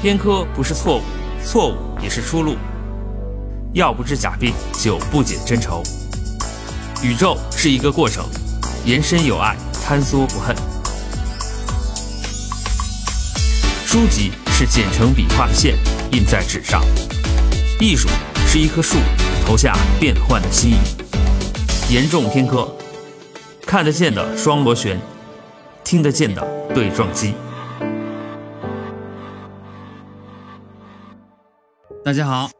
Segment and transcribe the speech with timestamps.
[0.00, 1.02] 偏科不是错误，
[1.44, 2.56] 错误也是出路。
[3.74, 5.82] 药不治假病，酒不解真愁。
[7.02, 8.24] 宇宙是一个过程，
[8.86, 10.56] 延伸有爱，坍缩不恨。
[13.84, 15.76] 书籍是剪成笔画的线，
[16.12, 16.82] 印在纸上。
[17.78, 18.08] 艺术
[18.46, 18.96] 是一棵树，
[19.44, 21.92] 投下变幻的心意。
[21.92, 22.74] 严重偏科，
[23.66, 24.98] 看得见的双螺旋，
[25.84, 26.42] 听得见的
[26.74, 27.34] 对撞机。
[32.10, 32.50] 大家好，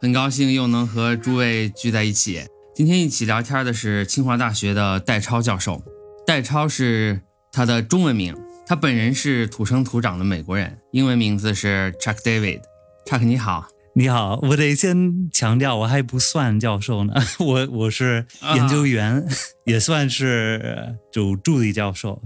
[0.00, 2.44] 很高兴又能和诸位聚在一起。
[2.72, 5.82] 今天一起聊天的是清华大学的戴超教授。
[6.24, 8.32] 戴超是他的中文名，
[8.64, 12.60] 他本人是土生土长的美国人，英文名字是 Chuck David。
[13.04, 17.12] Chuck 你好，你好，我得先强调，我还不算教授呢，
[17.44, 18.24] 我我是
[18.54, 19.26] 研究员，
[19.64, 22.22] 也算是就助理教授。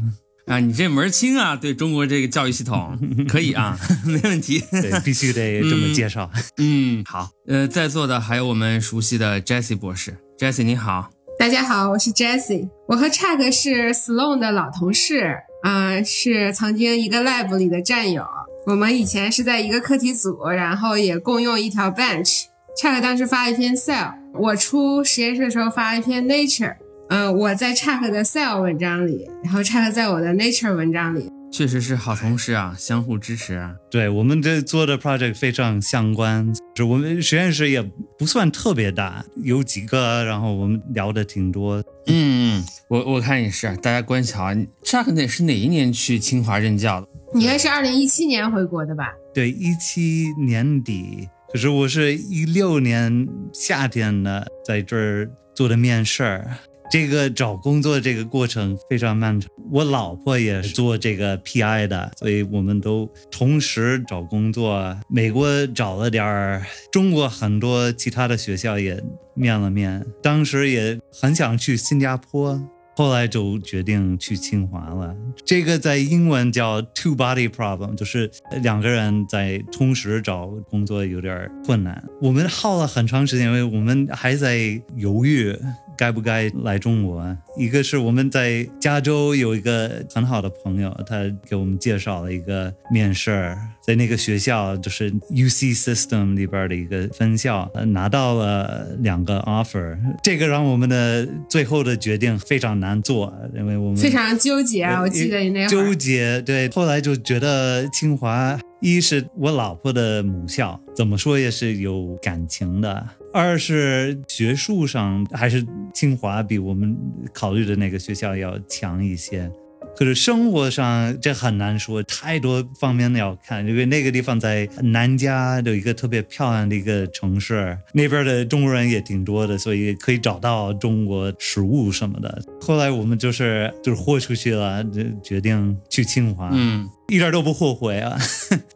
[0.51, 2.99] 啊，你这门清啊，对中国这个教育系统
[3.31, 4.59] 可以啊， 没问题。
[4.73, 6.29] 对，必须得 这么介绍。
[6.57, 7.31] 嗯，好。
[7.47, 11.09] 呃，在座的还有我们熟悉的 Jessie 博士，Jessie 你好。
[11.39, 18.27] 大家好，我是 Jessie，我和 Chuck 是 Sloan 的老同事啊，是曾经一个 lab 里的战友。
[18.67, 22.47] 我们以前是在一个课题组，然后也共用一条 bench。
[22.77, 26.75] Chuck 当时发了一篇 Cell，我出实验室的时候发了一篇 Nature。
[27.11, 33.75] 嗯，我在 Chuck 的 Cell 文章里，然后 Chuck 在我的 Nature 文章里，确实是好同事啊，相互支持啊。
[33.91, 37.83] 对我们这做的 project 非常相关，就我们实验室也
[38.17, 41.83] 不算特别大，有几个，然后我们聊的挺多。
[42.07, 44.53] 嗯，我我看也是，大家关系好。
[44.85, 47.09] Chuck 那是哪一年去清华任教的？
[47.35, 49.13] 你应该是二零一七年回国的吧？
[49.35, 51.29] 对，一七年底。
[51.53, 56.45] 可是我是一六年夏天呢，在这儿做的面试。
[56.91, 64.99] 这个找工作这个过程非常漫长，我老婆也是做这个 PI 的，所以我们都同时找工作。
[65.09, 69.01] 美国找了点儿，中国很多其他的学校也
[69.35, 72.61] 面了面，当时也很想去新加坡。
[72.97, 75.15] 后来就决定去清华了。
[75.47, 82.05] 这个在英文叫 two body problem，就是两个人在同时找工作有点困难。
[82.21, 85.57] 我们耗了很长时间，因为我们还在犹豫
[86.01, 87.37] 该不该来中国。
[87.59, 91.17] 一个是我们在加州有一个很好的朋友，他
[91.47, 99.99] 给我们介绍了一个面试，在那个学校就是 U C System 里边的一个分校，拿到了两个 offer。
[100.23, 103.01] 这个让我们的最后的决定非常难。
[103.03, 105.01] 做，因为我们非常纠结啊！
[105.01, 112.95] 我记得你那会纠结，对，后来就觉得清华一是我老婆的母校，怎么说也是有感情的；
[113.33, 115.65] 二是学术上还是
[115.95, 116.97] 清华比我们
[117.33, 119.51] 考虑的那个学校要强一些。
[119.97, 123.67] 可是生活上这很难说，太多方面要看。
[123.67, 132.43] 因为那个地方在南加有一个特别漂亮的一个城市，那边的中国人也挺多的，所以可以找到中国食物什么的。
[132.61, 138.17] 后来我们就是就是豁出去了，就决定去清华，嗯， 一点都不后悔啊，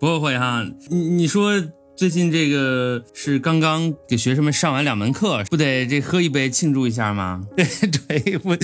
[0.01, 0.67] 不后悔哈。
[0.91, 1.63] 你你说。
[1.97, 7.47] 最近这个是刚刚给学生们上完两门课，不得这喝一杯庆祝一下吗？
[7.57, 7.65] 对
[8.23, 8.59] 对，我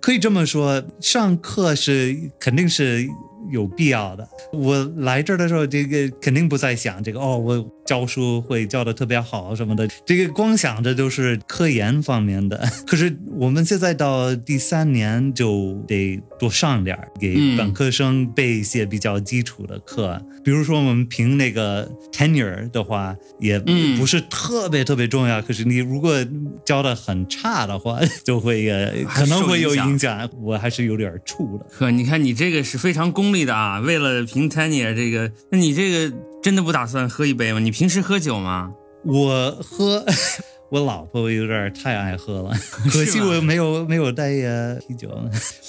[0.00, 3.08] 可以这么说，上课是肯定是。
[3.50, 4.26] 有必要的。
[4.54, 9.86] 我来这儿的时候，这个肯定不在想这个哦，我教书会教的特别好什么的。
[10.04, 12.66] 这个光想着就是科研方面的。
[12.86, 20.20] 可是我们现在到第三年就得多上点儿，给本科生备一些比较基础的课。
[20.42, 23.58] 比如说我们评那个 tenure 的话，也
[23.96, 25.40] 不是特别特别重要。
[25.40, 26.12] 可是你如果
[26.64, 30.28] 教的很差的话， 就会呃可能会有影响。
[30.42, 31.66] 我还是有点怵的。
[31.70, 33.44] 呵，你看你这个是非常功利。
[33.44, 37.58] 的啊，为了评 tenure 这个，那你这个真的不打算喝一杯吗？
[37.58, 38.70] 你平时喝酒吗？
[39.02, 40.04] 我喝，
[40.70, 42.50] 我老婆有点太爱喝了，
[42.92, 44.28] 可惜我没有没有带
[44.86, 45.08] 啤酒。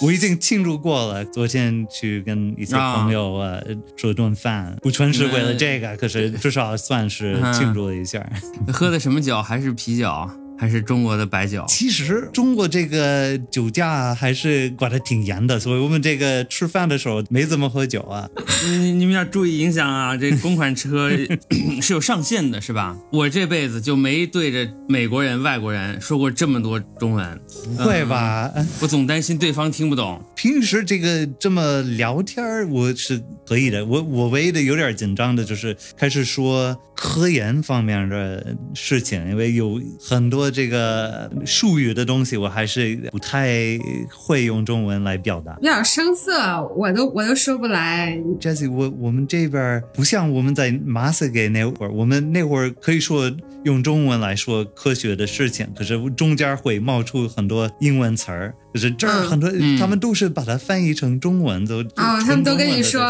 [0.02, 3.58] 我已经庆祝过了，昨天去跟一些朋友啊
[3.96, 8.22] 吃顿饭，不全是为了这个，可是至少算是庆祝了一下。
[8.74, 9.42] 喝的什么酒？
[9.42, 10.12] 还是啤酒？
[10.58, 11.64] 还是中国的白酒。
[11.68, 18.30] 其实中国这个酒驾还是管得挺严的，所以我们这个吃饭的时候没怎么喝酒啊。
[18.66, 20.16] 你你们要注意影响啊！
[20.18, 21.10] 这公款车
[21.82, 22.98] 是有上限的，是吧？
[23.12, 27.40] 我这辈子就没对着美国人、外国人说过这么多中文。
[27.78, 28.52] 不会吧？
[28.82, 30.24] 我总担心对方听不懂。
[30.36, 33.86] 平时这个这么聊天我是可以的。
[33.86, 43.78] 我我唯一的有点紧张的就是开始说科研方面的事情，因为有很多这个术语的东西，我还是不太
[44.14, 45.54] 会用中文来表达。
[45.62, 48.18] 有点生涩，我都我都说不来。
[48.40, 53.30] Jesse，我我们这边不像我们在马斯给那会儿，我们那会儿可以说
[53.66, 58.56] 用中文来说科学的事情，可是中间会冒出很多英文词儿。
[58.74, 63.02] 可是这儿嗯很多、嗯他们都是把它翻译成中文，都哦，他们都跟你说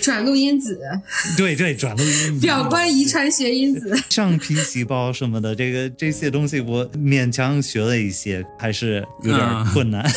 [0.00, 0.80] 转录因子、
[1.36, 3.96] 对对转录因子表观遗传学因子。
[4.08, 10.08] 上皮细胞什么的，这个这些东西我勉强学了一些，还是有点啊困难。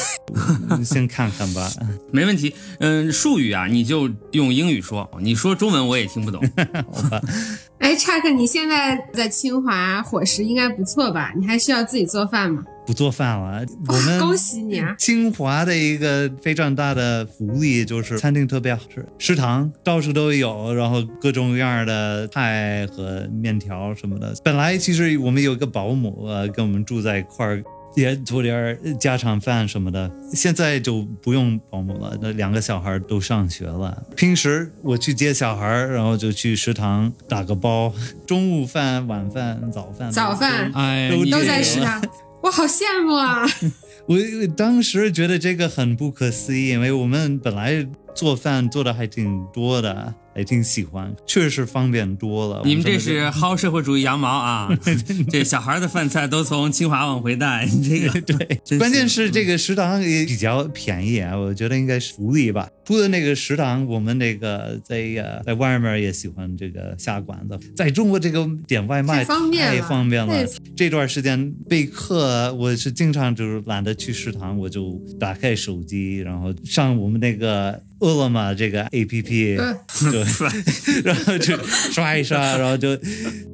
[0.85, 1.69] 先看看吧。
[2.13, 2.53] 没问题。
[2.79, 6.41] 嗯，术语啊，你就用英语说，你说中文我也听不懂。
[7.81, 11.33] 哎，查克，你现在在清华伙食应该不错吧？
[11.35, 12.63] 你还需要自己做饭吗？
[12.85, 14.95] 不做饭了，我们恭喜你啊！
[14.99, 24.31] 清华的一个非常大的福利就是餐厅特别好吃，食堂到处都有，然后各种各样的菜和面条什么的。
[24.43, 27.63] 本来其实我们有一个保姆呃跟我们住在一块儿。
[27.95, 32.17] 也做点儿家常饭什么的，现在就不用保姆了。
[32.21, 37.93] 那两个小孩都上学了，平时我去接小孩，然后就去食堂打个包，
[38.25, 40.71] 中午饭、晚饭、早饭、早饭。
[40.73, 42.01] 哎，都都在食堂，
[42.41, 43.45] 我好羡慕啊！
[44.07, 44.17] 我
[44.57, 47.85] 当时觉得这个很不可思议，因为我们本来
[48.15, 52.61] 做饭做的还挺多的，还挺喜欢，确实方便多了。
[52.63, 54.69] 你们这是薅社会主义羊毛啊！
[55.29, 62.69] 这小孩的饭菜都从清华往回带， 这个对，关键是这个食堂也比较便宜啊，我觉得应该是福利吧。
[62.91, 70.45] 除了那个食堂，我们那个在呃在外面也喜欢这个下馆子，在中国这个点外卖太方便了太方便了。
[70.75, 79.73] 这段时间备课，我是经常就是懒得去食堂，我就打开手机，然后上我们那个饿了么这个 A P P，呃
[80.11, 80.25] 对，
[81.05, 82.93] 然后就刷一刷，然后就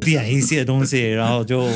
[0.01, 1.69] 点一些东西，然后就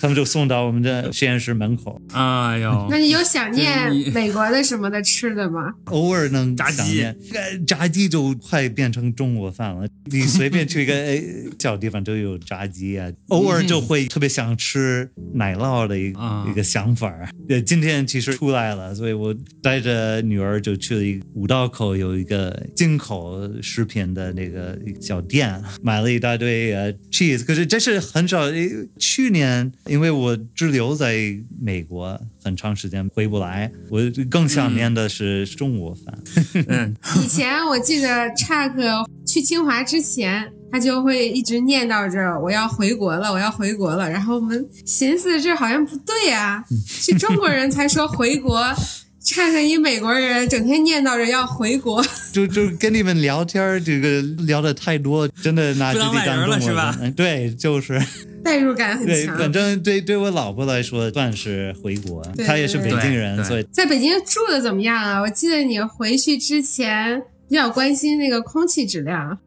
[0.00, 2.00] 他们就送到我们的实验室门口。
[2.12, 5.72] 哎呦那，你有想念美国的什么的吃的吗？
[5.86, 9.86] 偶尔能炸鸡想念，呃炸鸡就快变成中国饭了。
[10.10, 11.22] 你随便去一个呃
[11.58, 16.08] 小地方都有炸鸡啊， 偶尔就会特别想吃奶酪的一
[16.50, 17.28] 一个想法儿。
[17.48, 27.44] 呃，今天其实出来了，所以我带着女儿就去了一个五道口有一个进口食品的那个小店，买了一大堆呃 cheese。
[27.44, 28.54] 可是这是很少，呃
[28.98, 31.14] 去年因为我滞留在
[31.60, 33.98] 美国很长时间回不来，我
[34.30, 36.18] 更想念的是中国饭。
[36.68, 36.94] 嗯，
[37.24, 38.82] 以前我记得查克
[39.26, 44.10] 去清华之前，他就会一直念叨着我要回国了，我要回国了。
[44.10, 48.62] 然后我们寻思这好像不对啊， 是中国人才说回国。
[49.24, 57.12] 查克一美国人，整天念叨着要回国，就就跟你们聊天儿，这个聊的太多，真的拿自己不当外人当中国了是吧？
[57.16, 58.00] 对，就是。
[58.44, 59.38] 代入感很对，强。
[59.38, 63.66] 反正对对我老婆来说算是回国，她也是北京人，所以。
[63.72, 65.18] 在北京住的怎么样啊？
[65.22, 69.38] 我记得你回去之前比较关心那个空气质量。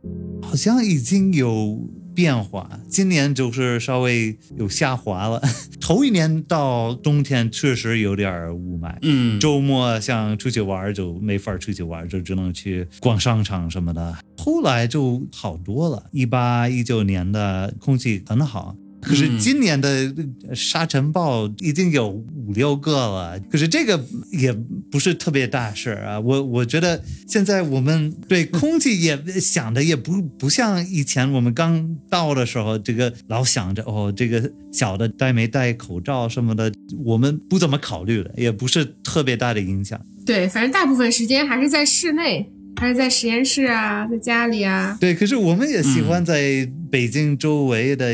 [0.42, 1.80] 好像已经有
[2.18, 2.68] 变化。
[2.90, 5.40] 今年就是稍微有下滑了，
[5.80, 8.96] 头一年到冬天确实有点儿雾霾。
[9.04, 14.18] 嗯，周末想出去玩儿就没法儿出去玩儿，就只能去逛商场什么的。
[14.36, 18.76] 后来就好多了，一八一九年的空气很好。
[19.02, 20.14] 可是嗯今年的
[20.54, 24.52] 沙尘暴已经有五六个了，可是这个也
[24.92, 26.20] 不是特别大事儿啊。
[26.20, 36.72] 我我觉得现在我们对空气也想的也不不像以前我们刚到的时候，这个老想着哦，这个小的戴没戴口罩什么的，
[37.06, 40.00] 我们不怎么考虑了，也不是特别大的影响。
[40.26, 44.98] 对，反正大部分时间还是在室内，还是在实验室啊，在家里啊。
[45.00, 48.14] 对，可是我们也喜欢在北京周围的、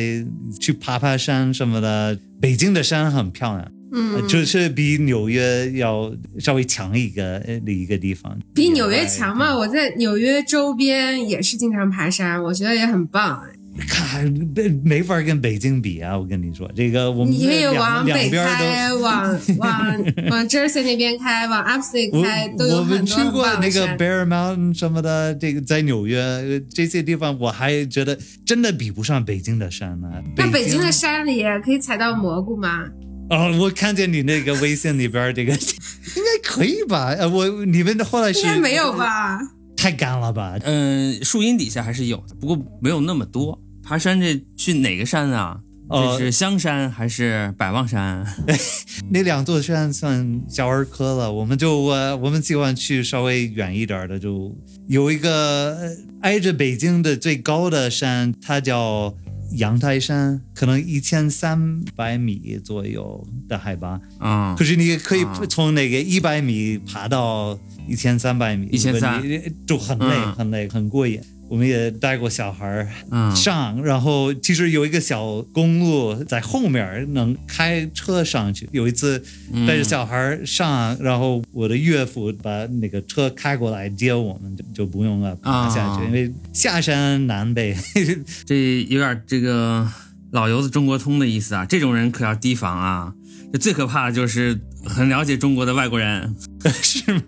[0.60, 2.18] 去爬爬山什么的。
[2.42, 8.38] 北京的山很漂亮，呃嗯，就是比纽约要稍微强一个呃的一个地方。
[8.54, 9.56] 比纽约强嘛？
[9.56, 13.42] 我在纽约周边也是经常爬山，我觉得也很棒。
[13.88, 16.18] 看没没法跟北京比啊！
[16.18, 23.88] 我跟你说，这个我们你可以往北开，往往 往 Jersey 那边开，往 Upstate 我开，都有我们很多很去过那个。
[23.98, 32.86] Bear Mountain 什么的，这个在纽约呃这些地方，我还觉得真的比不上北京的山呢、那北京京的山里可以采到蘑菇吗？
[33.30, 37.08] 哦，我看见你那个微信里边这个，应该可以吧？
[37.18, 39.40] 呃，我你们后来是应该没有吧？
[39.76, 40.58] 太干了吧？
[40.64, 43.60] 嗯，树荫底下还是有的，不过没有那么多。
[43.84, 45.60] 爬山这去哪个山啊？
[45.90, 48.26] 哦这是香山还是百望山？
[49.12, 54.56] 那两座山算小儿科了，我们就我，我们喜欢去稍微远一点的，就
[54.88, 59.14] 有一个呃挨着北京的最高的山，它叫
[59.56, 64.00] 阳台山，可能一千三百米左右的海拔。
[64.20, 67.58] 啊可是你可以啊从那个一百米爬到
[67.88, 71.20] 一千三百米，1300你就很累，嗯很累，很过瘾。
[71.50, 78.68] 我们也带过小孩儿嗯上，然后其实有一个小公路在后面，能开车上去。
[78.72, 87.78] 有一次嗯带着小孩儿上，然后我的岳父把那个车开过来接我们，就就不用了爬下去，啊因为下山难呗。
[88.46, 89.88] 这有点这个
[90.32, 93.14] 老油子中国通的意思啊，这种人可要提防啊。
[93.52, 96.36] 这最可怕的就是很了解中国的外国人，
[96.82, 97.22] 是吗？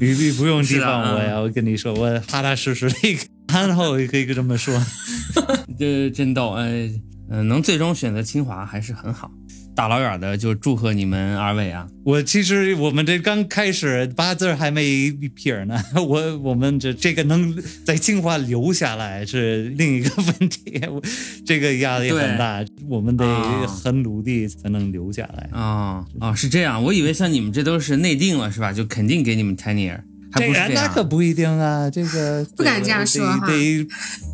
[0.00, 4.74] 你你你不用提是啊防我呀，我跟你说，我踏踏实实的一个憨厚，可以这么说。
[5.78, 6.52] 这 真逗。
[6.52, 6.90] 哎，
[7.30, 9.30] 嗯、能最终选择清华还是很好。
[9.78, 11.86] 大老远的就祝贺你们二位啊！
[12.02, 21.00] 我其实我们这刚开始八字还没一撇儿呢， 我我们这这个能在清华留下来是另一个问题，我
[21.46, 25.48] 这个压力很大，我们得啊很努力才能留下来。
[25.52, 28.72] 哦哦，是这样，我以为像你们这都是内定了是吧？
[28.72, 30.00] 就肯定给你们 tenure，
[30.32, 30.70] 还不是这样。
[30.74, 33.86] 那可不一定啊，这个 不敢这样说得哈得，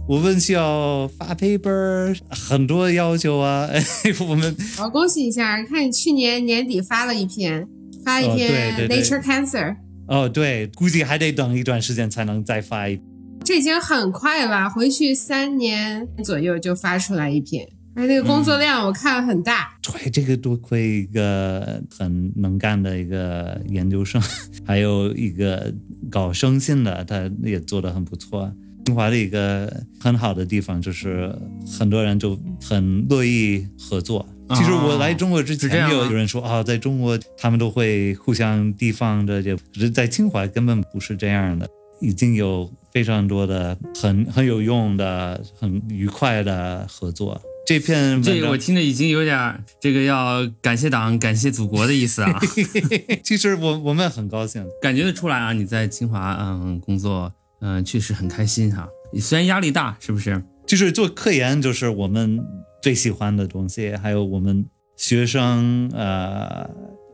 [0.09, 3.69] 我们需要发 paper，很多要求啊。
[4.29, 5.63] 我们好，恭喜一下！
[5.65, 7.67] 看你去年年底发了一篇，
[8.05, 9.77] 发了一篇 Nature Cancer，
[10.09, 13.01] 哦，对，估计还得等一段时间才能再发一。
[13.45, 19.77] 这已经很快了，回去三年左右就发出来一篇，而那个工作量我看很大。
[19.83, 24.21] 对，这个多亏一个很能干的一个研究生，
[24.67, 25.73] 还有一个
[26.11, 28.53] 搞生信的，他也做得很不错。
[28.87, 31.35] 清华的一个很好的地方就是
[31.79, 34.27] 很多人就很乐意合作。
[34.51, 41.67] 其实我来中国之前，是这样吗有有人说啊、在中国他们都会互相提防着，这可是在清华根本不是这样的，
[42.03, 47.41] 已经有非常多的很很有用的、很愉快的合作。
[47.67, 52.39] 这篇文这个我听着已经有点儿这个要感谢党、感谢祖国的意思啊，
[53.25, 58.87] 其实我我们很高兴，感觉得出来啊，你在清华嗯工作嗯确实很开心哈、
[59.21, 60.43] 虽然压力大，是不是？
[60.67, 62.39] 就是做科研就是我们
[62.83, 64.67] 最喜欢的东西，还有我们
[64.97, 66.69] 学生呃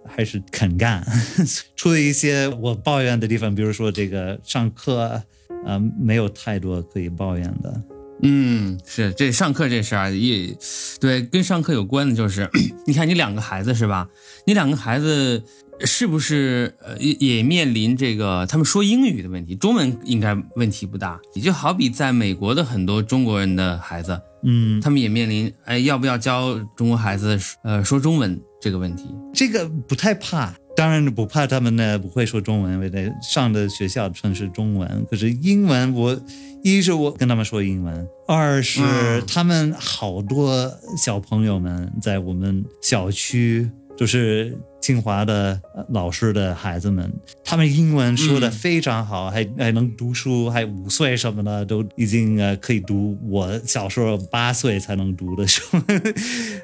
[0.09, 1.07] 还是肯干，
[1.77, 5.23] 除了一些我抱怨的地方，比如说这个上课
[5.65, 7.83] 呃没有太多可以抱怨的。
[8.23, 10.57] 嗯，是这上课这事儿啊也
[11.01, 12.49] 对，跟上课有关的就是，
[12.87, 14.09] 你看你两个孩子是吧？
[14.47, 15.43] 你两个孩子
[15.85, 19.55] 是不是呃也也面临这个他们说英语的问题？
[19.55, 29.05] 中文应该问题不大，也就好比在美国的很多中国人的孩子，嗯，他们也面临哎要不要教中国孩子呃说中文这个问题。
[29.33, 35.07] 这个不太怕，当然不怕他们呢不会说中文，因为在上的学校全是中文。
[35.11, 36.19] 可是英文我，
[36.63, 47.13] 一是我跟他们说英文，二是嗯他们好多小朋友们在我们小区，就是清华的呃老师的孩子们，
[47.45, 55.63] 他们英文说的嗯非常好，还还能读书，还五岁什么的都已经呃可以读我小时候八岁才能读的书，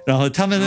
[0.06, 0.60] 然后他们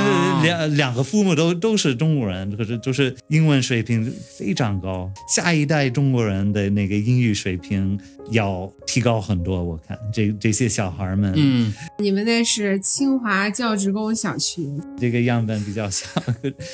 [0.44, 8.00] 两、两个父母都都是中国人，可是就是英文水平非常高，下一代中国人的那个英语水平
[8.32, 9.64] 要提高很多。
[9.64, 14.68] 我看这这些小孩们，嗯，你们那是清华教职工小区，
[15.00, 16.06] 这个样本比较小，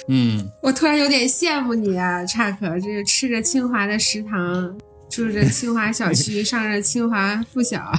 [0.08, 4.78] 嗯，我突然有点羡慕你啊，查克，这吃着清华的食堂，
[5.10, 7.92] 住着清华小区， 上着清华附小，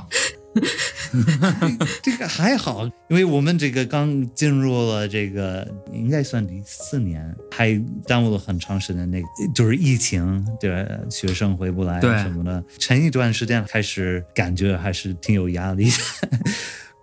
[2.03, 9.11] 这个还好，因为我们这个刚进入了这个应该算第四年，还耽误了很长时间。
[9.11, 16.39] 那个就是疫情，对学生回不来什么的，前一段时间开始感觉还是挺有压力的。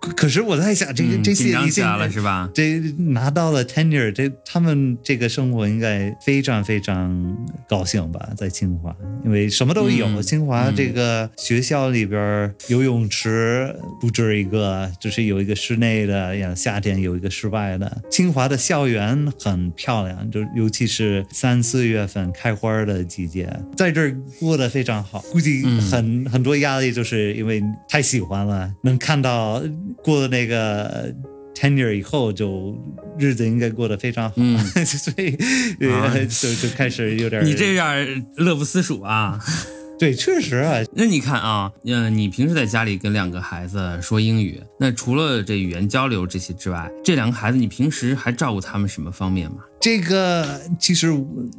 [0.04, 2.50] 可可是我在想，这个、嗯这些已经紧张起来了是吧？
[2.54, 2.78] 这
[3.12, 7.36] 拿到了 tenure，这他们这个生活应该非常非常
[7.68, 8.94] 高兴吧，在清华，
[9.24, 10.06] 因为什么都有。
[10.06, 18.02] 嗯清华嗯这个学校里边游泳池不止一个，就是有一个室内的，呀，夏天有一个室外的。
[18.10, 25.20] 清华的校园很漂亮，就尤其是三四月份开花的季节，在这儿过得非常好。
[25.32, 29.62] 估计嗯很、很多压力，就是因为太喜欢了，能看到
[30.02, 31.14] 过了那个
[31.54, 32.76] tenure 以后，就
[33.18, 34.58] 日子应该过得非常好，嗯。
[34.84, 35.36] 所以
[36.28, 39.38] 就就开始有点儿你这有点乐不思蜀啊。
[40.04, 49.58] 对对，确实啊，那你看啊，嗯、你平时在家里跟两个孩子说英语，那除了这语言交流这些之外，这两个孩子你平时还照顾他们什么方面吗？
[49.80, 51.10] 这个其实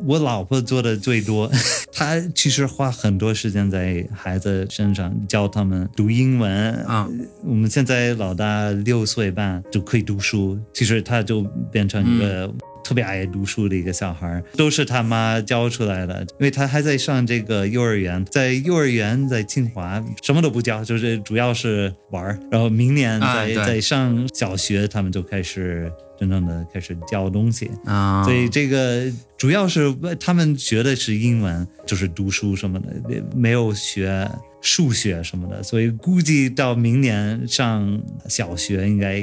[0.05, 1.49] 我老婆做的最多，
[1.91, 7.07] 她其实花很多时间在孩子身上，教他们读英文啊。
[7.43, 12.53] 我们现在老大六岁半就可以读书，其实他就变成一个。
[12.85, 16.21] 特别爱读书的一个小孩，都是他妈教出来的。
[16.21, 22.39] 因为他还在上这个幼儿园，在幼儿园在清华什么都不教，就是主要是玩儿。
[22.51, 27.71] 然后明年在、啊在上小学，他们就开始真正的开始教东西。
[27.85, 32.87] 啊，所以这个主要是他们学的是英文，就是读书什么的，
[33.35, 34.29] 没有学
[34.61, 37.99] 数学什么的，所以估计到明年上
[38.29, 39.17] 小学应该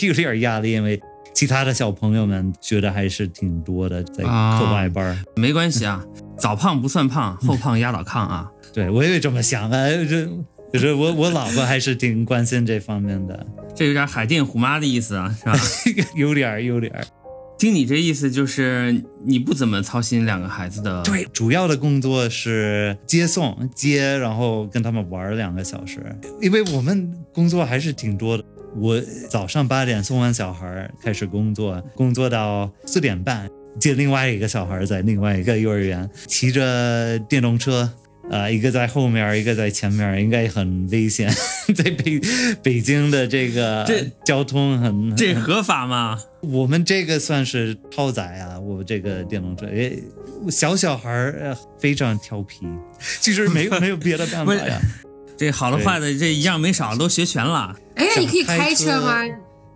[0.00, 0.98] 有点压力，因为
[1.34, 5.18] 其他的小朋友们学的还是挺多的，在课外班儿。
[5.36, 6.04] 没关系啊，
[6.38, 8.48] 早胖不算胖，后胖压倒炕啊。
[8.72, 10.26] 对我也这么想啊，这
[10.72, 15.58] 就是我我老婆还是挺关心这方面的，这有点海淀虎妈的意思啊，是吧？
[16.16, 17.04] 有点儿有点儿。
[17.56, 21.02] 听你这意思，就是你不怎么操心两个孩子的。
[21.04, 26.04] 对，主要的工作是接送、接，然后跟他们玩儿两个小时。
[26.42, 28.44] 因为我们工作还是挺多的。
[28.76, 37.90] 我早上八点送完小孩儿开始工作，工作到四点半，接另外一个小孩儿在另外一个幼儿园，骑着电动车。
[38.30, 41.30] 啊、一个在后面，一个在前面，应该很危险。
[41.76, 42.18] 在北
[42.62, 46.18] 北京的这个这交通很这合法吗？
[46.40, 50.02] 我们这个算是超载啊，我这个电动车，诶，
[50.50, 52.66] 小小孩非常调皮，
[53.20, 54.80] 其实没有 没有别的办法呀。
[55.36, 57.74] 这好的坏的这一样没少，都学全了。
[57.96, 59.22] 哎，那你可以开车吗？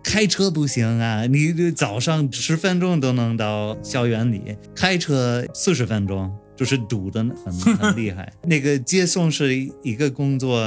[0.01, 6.33] 开车不行啊，你早上十分钟都能到校园里，开车四十分钟。
[6.59, 8.29] 就是堵的很 很厉害。
[8.43, 10.61] 那个接送是一个工作，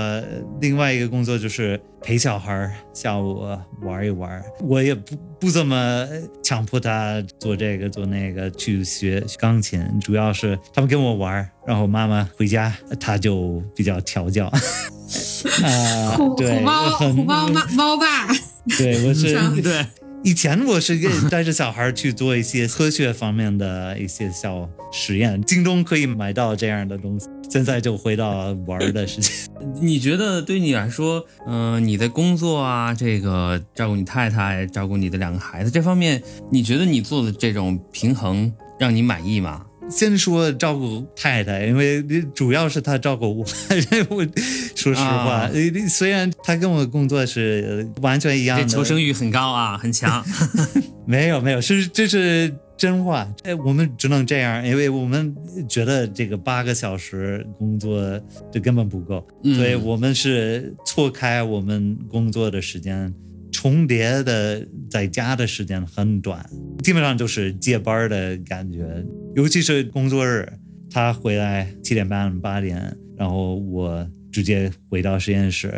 [0.59, 3.47] 另外一个工作就是陪小孩儿下午
[3.83, 4.43] 玩一玩。
[4.63, 6.09] 我也不不怎么
[6.43, 14.47] 强迫他做这个做那个去学钢琴，主要是他们跟我玩，然后妈妈回家他就比较调教。
[14.47, 16.89] 啊， 虎对，虎猫
[17.27, 18.29] 猫猫猫爸，
[18.79, 19.87] 对，我是对，
[20.25, 20.97] 以前我是
[21.29, 27.26] 带着小孩去做一些科学方面的一些小实验，京东可以买到这样的东西。
[27.50, 29.52] 现在就回到玩的事情。
[29.81, 39.66] 你觉得对你来说，嗯、你的工作啊，这个照顾你太太，照顾你的两个孩子这方面，你觉得你做的这种平衡让你满意吗？
[39.94, 42.02] 先说照顾太太，因为
[42.35, 43.44] 主要是她照顾我。
[44.11, 44.24] 我
[44.74, 45.50] 说实话，
[45.88, 50.24] 虽然她跟我工作是呃完全一样这的，求生欲很高啊，很强。
[51.07, 53.28] 没有没有，是这是真话。
[53.42, 55.35] 哎，我们只能这样，因为我们
[55.68, 58.00] 觉得这个八个小时工作
[58.52, 63.12] 这根本不够，嗯所以我们是错开我们工作的时间，
[63.62, 66.44] 重叠的在家的时间很短，
[66.83, 70.53] 基本上就是接班的感觉，尤其是工作日，
[70.90, 75.72] 他回来七点半八点，然后我直接回到实验室，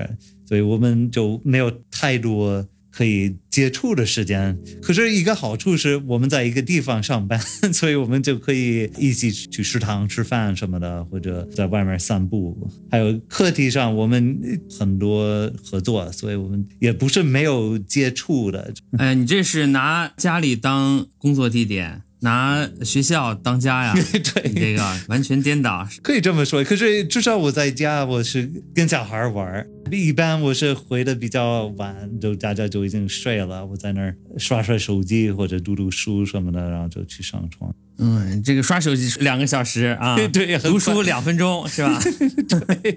[0.47, 4.57] 所以我们就没有太多可以接触的时间。
[4.81, 7.39] 可是一个好处是我们在一个地方上班，
[7.73, 12.57] 所以我们就可以一起去食堂吃饭什么的，或者在外面散步。
[12.91, 14.39] 还有课题上我们
[14.79, 18.73] 很多合作，所以我们也不是没有接触的。
[18.99, 23.95] 哎，你这是拿家里当工作地点，拿学校当家呀？
[24.35, 25.87] 对你这个完全颠倒。
[26.03, 29.69] 可以这么说，可是至少我在家，我是跟小孩玩儿。
[29.93, 37.73] 一般我是回的比较晚，就大家就已经睡了，我在那儿刷刷手机或者读读书什么的，然后就去上床。
[37.99, 42.01] 嗯，这个刷手机两个小时啊， 对很读书两分钟是吧
[42.83, 42.97] 对？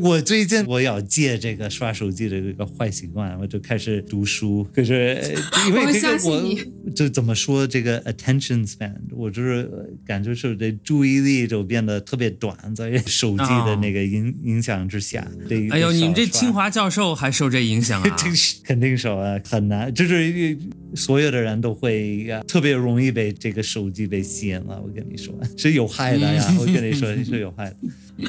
[0.00, 4.66] 我最近我要戒这个刷手机的这个坏习惯，我就开始读书。
[4.74, 5.30] 可是呃
[5.68, 15.24] 因为我这个我就怎么说这个 attention span，我就是呃感觉是这注意力就变得特别短，在手机的那个影、影响之下。
[15.48, 18.16] 得哎呦，得你们这清华教授还受这影响啊？
[18.64, 20.56] 肯定受啊，很难，就是
[20.94, 24.80] 所有的人都会、啊、特别容易被这个手机被吸引了。
[24.82, 27.76] 我跟你说，是有害的呀，我跟你说是有害的。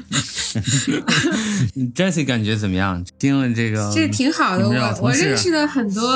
[1.94, 3.06] Jessie 感觉怎么样？
[3.20, 4.68] 听了这个，这挺好的。
[4.68, 6.12] 我我认识的很多，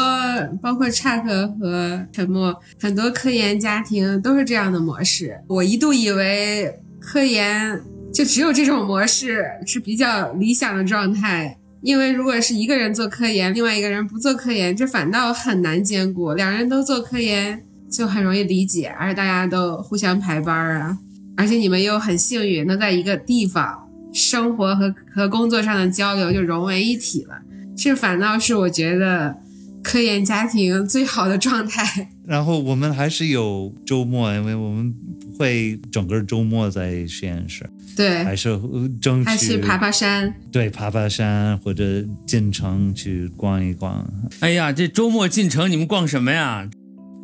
[0.61, 1.23] 包括 Chuck
[1.59, 5.39] 和陈默，很多科研家庭都是这样的模式。
[5.47, 7.79] 我一度以为科研
[8.11, 16.33] 就只有这种模式是比较理想的状态，因为如果是一个人做科研，另外一个人不做科研，这反倒很难兼顾。
[16.33, 20.97] 两人都做科研就很容易理解，而且大家都互相排班啊，
[21.37, 23.85] 而且你们又很幸运能在一个地方。
[24.11, 27.35] 生活和和工作上的交流就融为一体了。
[27.77, 29.37] 这反倒是我觉得
[29.83, 32.09] 科研家庭最好的状态。
[32.25, 38.59] 然后我们还是有周末，因为我们不会整个周末在实验室，对，还是
[39.01, 40.33] 争取爬爬山。
[40.51, 44.07] 对，爬爬山或者进城去逛一逛。
[44.41, 46.69] 哎呀，这周末进城你们逛什么呀？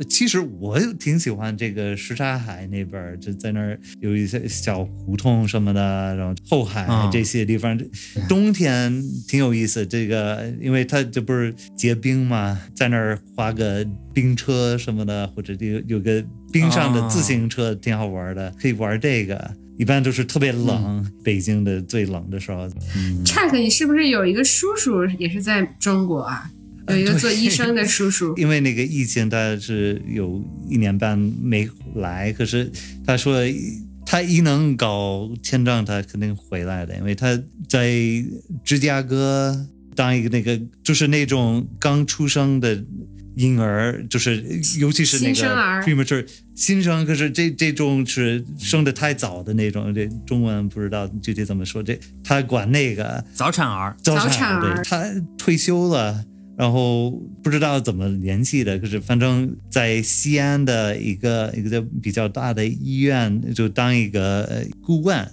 [0.10, 7.80] 其实我挺喜欢这个什刹海那边儿，就在那儿有一些小胡同什么的，然后后海啊这些地方，
[8.28, 9.86] 冬天挺有意思。
[9.86, 19.56] 这个因为它这不是结冰嘛，在那儿滑个冰车什么的，或者有有个冰上的自行车，挺好玩的，可以玩这个。
[19.78, 22.66] 一般都是特别冷，北京的最冷的时候。
[22.96, 26.50] 嗯，Chuck，你是不是有一个叔叔也是在中国啊？
[26.88, 28.34] 有一个做医生的叔叔。
[28.38, 32.72] 因为那个疫情，他是有一年半没来，可是
[33.06, 33.40] 他说
[34.06, 37.92] 他一能搞签证，他肯定回来的，因为他在
[38.64, 42.84] 芝加哥当一个那个就是那种刚出生的
[43.36, 44.44] 婴儿，就是
[44.80, 53.26] 尤其是那个新生儿 premature 新生，可是这这种是生的太早的那种，这中文不知道具体怎么说，这他管那个。
[53.34, 53.98] 早产儿。
[54.04, 55.04] 早早产儿对他
[55.38, 56.24] 退休了，
[56.58, 57.12] 然后
[57.44, 65.28] 不知道怎么联系的，可是反正在西安的一个一个比较大的医院就当一个呃顾问，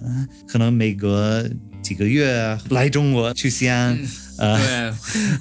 [0.47, 1.49] 可能每隔
[1.81, 3.97] 几个月来中国去西安，
[4.37, 4.93] 呃对，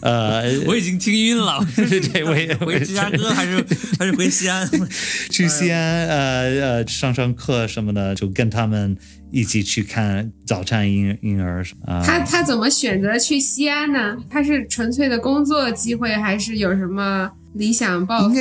[0.02, 1.64] 呃，我已经听晕了。
[2.12, 3.64] 对，我也回芝加哥还是
[3.98, 4.68] 还是回西安？
[5.30, 8.96] 去西安呃呃上上课什么的，就跟他们
[9.32, 12.04] 一起去看早产婴婴儿啊。
[12.04, 14.16] 他他怎么选择去西安呢？
[14.30, 18.34] 他是纯粹的工作机会，还是有什么理想抱负？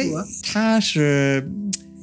[0.44, 1.50] 他是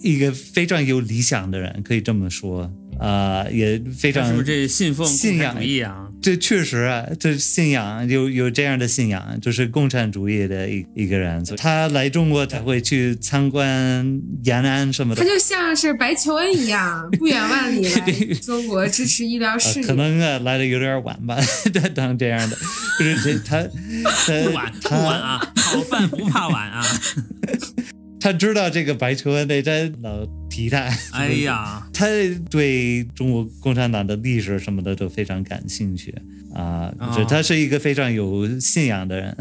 [0.03, 2.73] 一个非常有理想的人，可以这么说。
[2.99, 6.09] 啊、也非常是不是这信奉信仰主义啊？
[6.21, 11.45] 这确实啊，这信仰有有这样的信仰，就是共产主义的一一个人。
[11.57, 15.29] 他来中国，他会去参观延安什么的他。
[15.29, 19.87] 就像是白求恩一样，不远万里来中国支持医疗事 呃，业。
[19.87, 21.39] 可能啊来的有点晚吧，
[21.73, 22.57] 他当这样的，
[22.99, 23.63] 就是这他
[24.27, 25.53] 他不晚，不晚啊！
[25.57, 26.85] 好饭不怕晚啊！
[28.21, 30.89] 他知道这个白求恩得在老提他。
[31.13, 32.07] 哎呀，他
[32.51, 36.15] 对中国共产党的历史什么的都非常感兴趣
[36.55, 39.37] 啊，哦就是他是一个非常有信仰的人。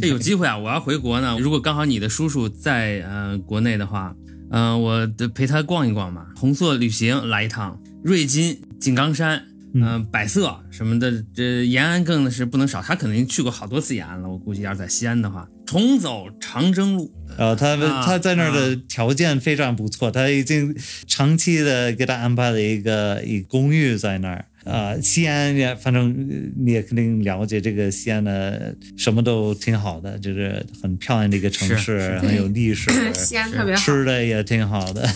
[0.00, 0.58] 这 有机会啊！
[0.58, 1.38] 我要回国呢。
[1.38, 4.12] 如果刚好你的叔叔在呃国内的话，
[4.50, 6.26] 嗯、我得陪他逛一逛嘛。
[6.34, 9.44] 红色旅行来一趟，瑞金、井冈山，
[9.74, 12.82] 嗯、百色什么的，这延安更是不能少。
[12.82, 17.12] 他肯定去过好多次延安了，我估计要是在西安的话，重走长征路。
[17.38, 24.44] 呃他们、啊他在那儿的条件非常不错，他已经长期的给他安排了一个一公寓在那儿。
[24.64, 33.80] 啊、西安也反正呃你也肯定了解这个西安的什么都挺好的，就是很漂亮的一个城市，很有历史， 西安特别好。
[33.80, 35.08] 吃的也挺好的，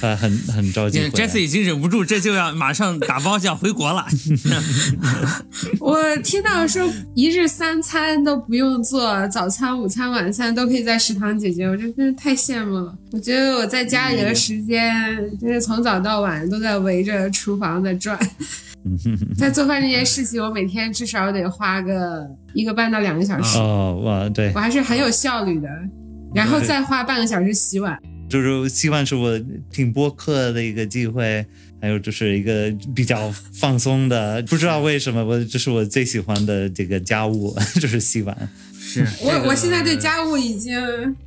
[0.00, 1.10] 他很很着急回来。
[1.10, 4.06] Jesse 已经忍不住，这就要马上打包就要回国了。
[5.80, 12.94] 我听到说一日三餐都不用做，早餐、午餐、晚餐都可以在食堂解决，我这真是太羡慕了。
[13.12, 14.92] 我觉得我在家里的时间
[15.40, 18.18] 真是从早到晚都在围着厨房在转。
[19.36, 25.68] 在做饭这件事情，我每天至少得花个一个半到两个小时，哦，哇，对我，还是很有效率的。
[26.34, 27.98] 然后再花半个小时洗碗。
[28.30, 29.38] 就是希望是我
[29.72, 31.44] 听播客的一个机会，
[31.80, 38.48] 还有就是一个比较放松的，不知道为什么我这是我最喜欢的这个家务， 就是洗碗。
[38.80, 40.80] 是 我、这个我现在对家务已经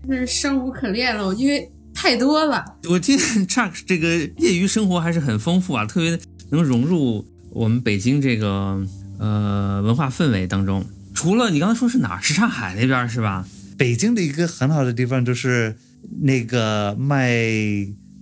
[0.10, 2.64] 是生无可恋了，因为太多了。
[2.90, 6.18] 我听 Chuck 这个业余生活还是很丰富啊，特别
[6.50, 8.82] 能融入我们北京这个
[9.20, 10.86] 呃文化氛围当中。
[11.14, 12.22] 除了你刚才说是哪儿？
[12.22, 13.46] 什刹海那边是吧？
[13.78, 15.76] 北京的一个很好的地方就是
[16.22, 17.32] 那个卖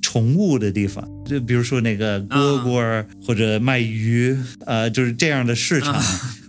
[0.02, 5.96] 宠物的地方，就比如说那个蝈蝈或者卖鱼，呃，就是这样的市场、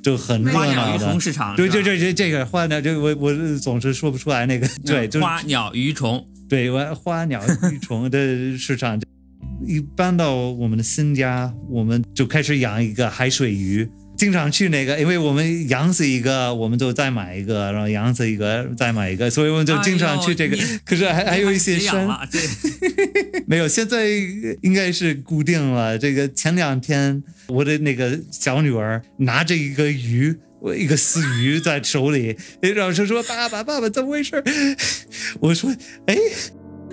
[0.03, 1.05] 就很热闹的。
[1.05, 9.01] 虫市场，对是吧对对对，这个花鸟，这个我我总是说不出来那个， 对，就是花鸟鱼虫，对，我花鸟鱼虫的市场，
[9.66, 13.88] 一搬到我们的新家，我们就开始养一个海水鱼。
[14.22, 20.56] 经常去那个，因为我们养死一个，我们就再买一个，然后养死一个再买一个，所以我们就经常去这个。
[20.56, 22.38] 哎可是还还有一些山别养了，这
[23.48, 24.06] 没有，现在
[24.61, 25.98] 应该是固定了。
[25.98, 34.40] 这个前两天，我的那个小女儿拿着一个鱼，我一个死鱼在手里，然后就说：“爸爸，爸爸，怎么回事？”
[35.42, 35.74] 我说
[36.06, 36.16] ：“哎，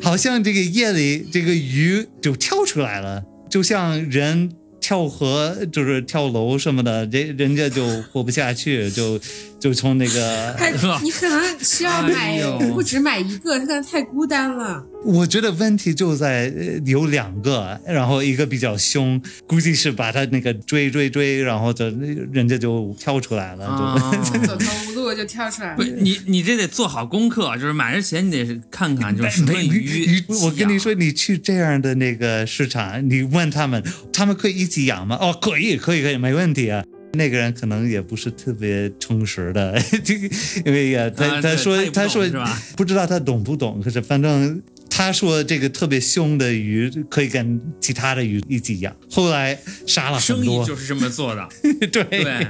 [0.02, 4.50] 好像这个夜里这个鱼就跳出来了，就像人。”
[4.90, 9.20] 跳河就是跳楼什么的，人人家就活不下去， 就
[9.60, 10.52] 就从那个。
[10.58, 10.72] 太，
[11.04, 14.84] 你可能需要哎买呦不止买一个，他可能太孤单了。
[15.06, 21.86] 我觉得问题就在呃有两个，然后一个比较凶，估计是把他那个追追追，然后就
[22.34, 24.12] 人家就跳出来了，就、啊
[24.48, 25.76] 走投无路就跳出来了。
[25.76, 30.36] 不，你你这得做好功课，就是买之前你得看看，就是什么没鱼你。
[30.44, 35.18] 我跟你说，你去这样的那个市场，你问他们，他们可以一起养吗？
[35.20, 36.84] 哦，可以，可以，可以，没问题啊。
[37.14, 40.30] 那个人可能也不是特别诚实的， 这个
[40.64, 51.50] 因为呀，他、啊对说他说是吧不知道他懂不懂，可是反正他说这个特别凶的鱼可以跟其他的鱼一起养，后来杀了很多生意多，就是这么做的，
[51.92, 52.48] 对对，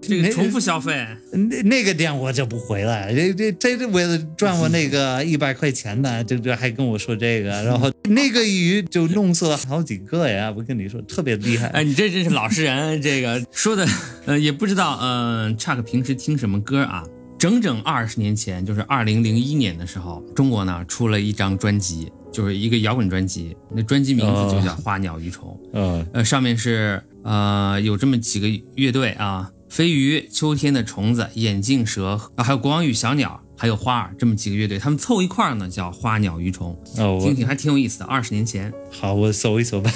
[0.00, 10.52] 这个重复消费，那那个店我就不回了，这这这是为了赚我那个一百块钱的，这这还跟我说这个，然后 那个鱼就弄死了好几个呀！
[10.56, 11.68] 我跟你说，特别厉害。
[11.68, 13.86] 哎，你这真是老实人，这个说的，
[14.24, 17.04] 呃，也不知道，嗯、c k 平时听什么歌啊？
[17.38, 25.58] 整整二十年前，就是二零零一年的时候，中国呢出了一张专辑，就是一个摇滚专辑，那专辑名字就叫《花鸟鱼虫》。
[25.72, 38.04] 嗯呃，上面是呃有这么几个乐队啊，飞鱼、秋天的虫子、眼镜蛇，啊、还有国王与小鸟，还有花儿这么几个乐队，他们凑一块儿呢叫花鸟鱼虫，哦，听听还挺有意思的。
[38.04, 39.88] 二十年前，好，我搜一搜吧。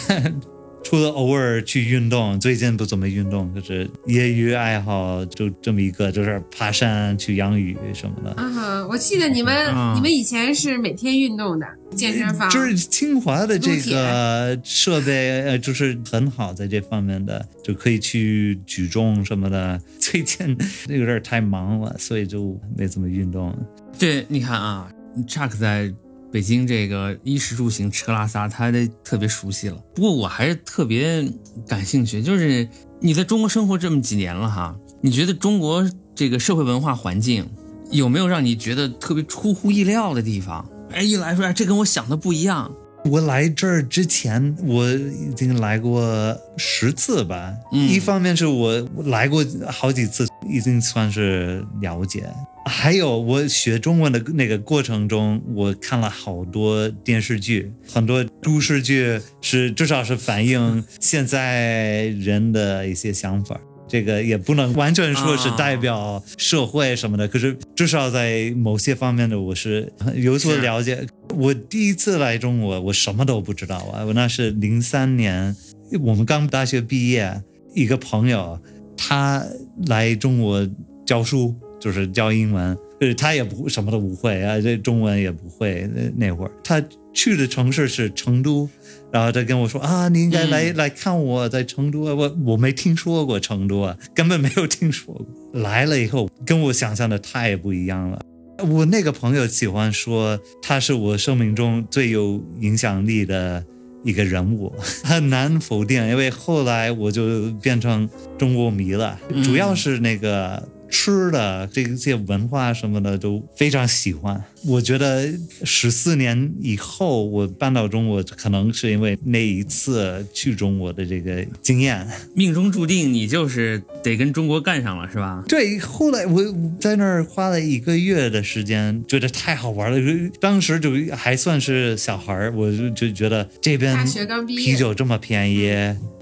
[0.85, 8.31] 除了偶尔去运动，最近不怎么运动，就是业余爱好就这么一个，就是爬山、去养鱼什么的。
[8.40, 11.66] 啊，我记得你们、啊你们以前是每天运动的，
[11.97, 12.49] 健身房。
[12.51, 19.81] 就是清华的这个设备，呃，就是很好，在这方面的就可以去举重什么的。
[19.99, 20.57] 最近
[20.88, 23.57] 有点太忙了，所以就没怎么运动。
[23.99, 24.88] 对你看啊
[25.27, 25.92] ，Chuck 在
[26.35, 29.77] 北京这个衣食住行吃喝拉撒，他得特别熟悉了。
[29.94, 31.25] 不过我还是特别
[31.64, 32.68] 感兴趣，就是
[32.99, 37.49] 你在中国生活这么几年了哈，你觉得中国这个社会文化环境
[37.92, 40.68] 有没有让你觉得特别出乎意料的地方？
[40.90, 42.68] 哎，一来说，哎，这跟我想的不一样。
[43.05, 47.55] 我来这儿之前，我已经来过十次吧。
[47.70, 52.29] 嗯一方面是我来过好几次，已经算是了解。
[52.66, 63.61] 还有我学中文的那个过程中，我看了好多电视剧，很多都市剧是至少是反映现在人的一些想法。
[63.87, 71.07] 这个也不能完全说是代表社会什么的，可是至少在某些方面的我是有所了解。
[71.37, 74.03] 我第一次来中国，我什么都不知道啊！
[74.07, 75.55] 我那是零三年，
[76.00, 77.42] 我们刚大学毕业，
[77.74, 78.59] 一个朋友
[78.96, 79.44] 他
[79.87, 80.66] 来中国
[81.05, 85.87] 教书，就是教英文，呃，他也不什么都不会啊，这中文也不会。
[85.94, 88.66] 那那会儿他去的城市是成都，
[89.12, 95.27] 然后他跟我说啊，你应该来、来看我在成都啊，我我没听说过成都啊，根本没有听说过。
[95.61, 98.18] 来了以后，跟我想象的太不一样了。
[98.66, 103.62] 我那个朋友喜欢说他是我生命中最有影响力的
[104.05, 114.40] 一个人物，很难否定，因为后来我就变成中国迷了，嗯主要是那个吃的这这些文化什么的都非常喜欢。
[114.64, 115.28] 我觉得
[115.64, 122.07] 十四年以后我搬到中国，可能是因为那一次去中国的这个经验。
[122.35, 125.42] 命中注定你就是得跟中国干上了，是吧？
[125.48, 126.42] 对，后来我
[126.80, 130.30] 在那儿花了一个月的时间，觉得太好玩了。
[130.40, 135.74] 当时就还算是小孩儿，我就就觉得这边大学刚毕业啤酒这么便宜，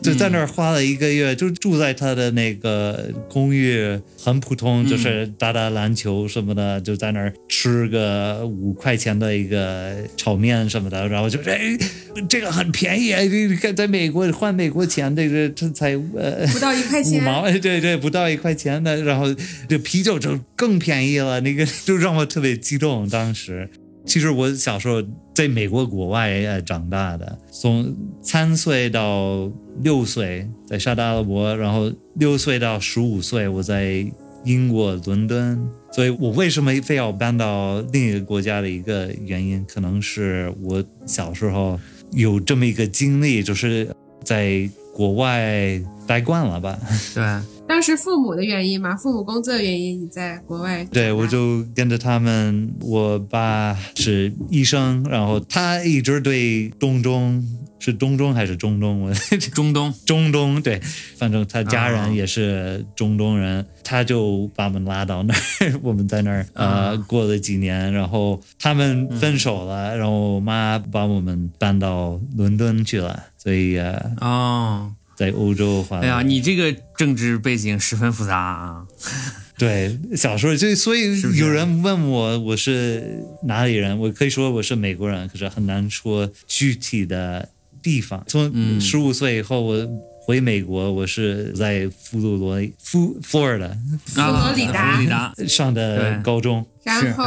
[0.02, 11.76] 就在那儿花了一个月，就住在他的那个公寓，很普通，就是打打篮球什么的，就在那儿吃个五块钱的一个炒面什么的，然后就哎，
[12.28, 16.46] 这个很便宜，哎，你看在美国换美国钱，这个这才呃。
[16.52, 19.26] 不到一块钱五钱，毛，哎，对对，不到一块钱的，然后
[19.68, 23.08] 这啤酒就更便宜了，那个就让我特别激动。
[23.08, 23.68] 当时，
[24.04, 25.02] 其实我小时候
[25.34, 29.50] 在美国国外呃长大的，从三岁到
[29.82, 34.06] 六岁在沙特阿拉伯，然后六岁到十五岁我在
[34.44, 35.62] 英国伦敦。
[35.92, 41.78] 所以我为什么非要搬到另一个国家的一个原因，可能是我小时候
[42.12, 43.88] 有这么一个经历，就是
[44.24, 46.78] 在国外待惯了吧。
[47.14, 47.22] 对，
[47.68, 50.82] 当时父母的原因嘛，父母工作的原因，你在国外。
[50.86, 52.70] 对，我就跟着他们。
[52.80, 57.42] 我爸是医生，然后他一直对东中
[57.84, 59.00] 是东中还是中东？
[59.00, 59.12] 我
[59.52, 60.80] 中东，中东对，
[61.18, 66.96] 反正他家哦人也是中东人，他就把我们拉到那儿， 我们在那儿呃啊。
[67.08, 75.98] 过了几年，然后他们分手了，然后我妈把我们搬到伦敦去了，所以啊哦，在欧洲话。
[75.98, 78.86] 哎呀，你这个政治背景十分复杂啊。
[79.58, 87.48] 对，小时候就所以有人问我我是哪里人，我可以说我是美国人，可是很难说具体的
[87.82, 88.22] 地方。
[88.26, 89.88] 从嗯十五岁以后，我
[90.24, 93.72] 回美国，我是在佛罗罗佛佛罗里
[94.06, 96.64] 佛罗里达啊佛罗里达，上的高中。
[96.84, 97.24] 然后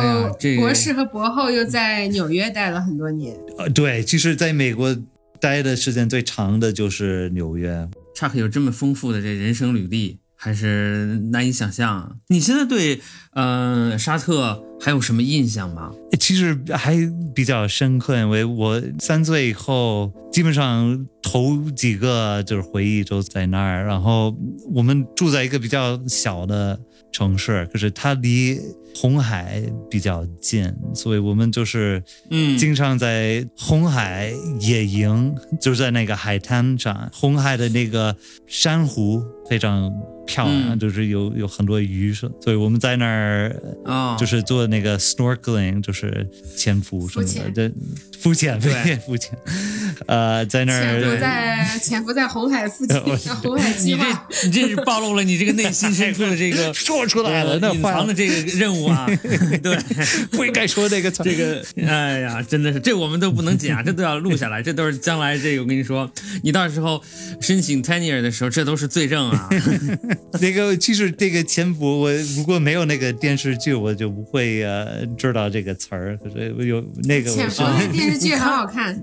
[0.57, 3.35] 博士和博后又在纽约待了很多年。
[3.57, 4.95] 呃，对，其实在美国
[5.39, 7.87] 待的时间最长的就是纽约。
[8.15, 12.19] 查克有这么丰富的这人生履历，还是难以想象。
[12.27, 13.01] 你现在对
[13.33, 15.91] 呃沙特还有什么印象吗？
[16.19, 16.97] 其实还
[17.33, 23.85] 比较深刻，因为我三岁以后，基本上头几个就是回忆都在那儿。
[23.85, 24.35] 然后
[24.73, 26.79] 我们住在一个比较小的
[27.11, 28.59] 城市，可是它离
[28.95, 32.57] 红海比较近，所以我们就是嗯。
[32.57, 38.15] 经常在红海野营，就是在那个海滩上，红海的那个
[38.47, 39.91] 珊瑚非常
[40.25, 40.79] 漂亮，嗯。
[40.79, 47.71] 就是有有很多鱼，所以我们在那儿哦，就是做那个 snorkeling，就是潜伏什么的，这
[48.19, 48.59] 浮潜。
[48.59, 48.95] 对对。
[49.05, 49.37] 浮潜，
[50.07, 53.99] 呃，在那潜伏在潜伏在红海附近 我，红海计你。
[53.99, 59.07] 这你这是暴露了你这个内心深处的这个 说出来了，那隐藏的这个任务啊，
[59.61, 59.75] 对。
[60.31, 61.23] 不应该说这个词。
[61.23, 66.09] 这个，哎呀，真的是，这我们都不能剪啊，这都要录下来，这都是将来这个，我跟你说，
[66.43, 67.01] 你到时候
[67.39, 69.49] 申请 tenure 的时候，这都是罪证啊。
[70.41, 76.17] 那个其实这个潜伏，我如果没有那个电视剧，我就不会呃知道这个词儿。
[76.17, 79.01] 可是我有那个我是潜伏那电视剧很好看，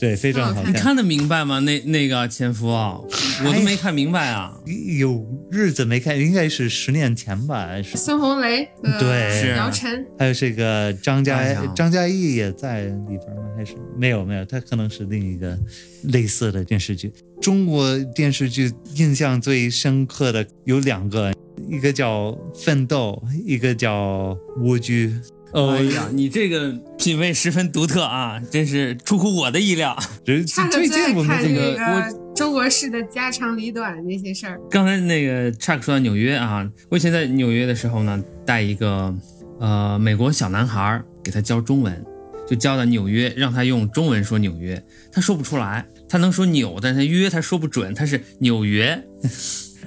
[0.00, 0.72] 对非常好看。
[0.72, 1.60] 你看得明白吗？
[1.60, 2.98] 那那个前夫啊，
[3.44, 4.58] 我都没看明白啊。
[4.98, 13.42] 有日子没看，应该是十年前吧，还是孙红雷和对是姚晨，还有这个张嘉、哎张嘉译也在里边吗？
[13.56, 15.58] 还是没有没有，他可能是另一个
[16.04, 17.12] 类似的电视剧。
[17.42, 21.30] 中国电视剧印象最深刻的有两个，
[21.68, 25.08] 一个叫《奋斗》，一个叫《蜗居》。
[25.52, 29.96] 哦哎，呀，你这个品味十分独特啊，真是出乎我的意料。
[30.24, 34.60] 人最近我们这看那个个中国式的家长里短那些事儿。
[34.70, 39.14] 刚才那个 Chuck 说到纽约啊，我以前在纽约的时候呢，带一个
[39.58, 42.04] 呃美国小男孩儿给他教中文，
[42.48, 44.80] 就教到纽约，让他用中文说纽约，
[45.12, 49.02] 他说不出来，他能说纽，但是他约他说不准，他是纽约，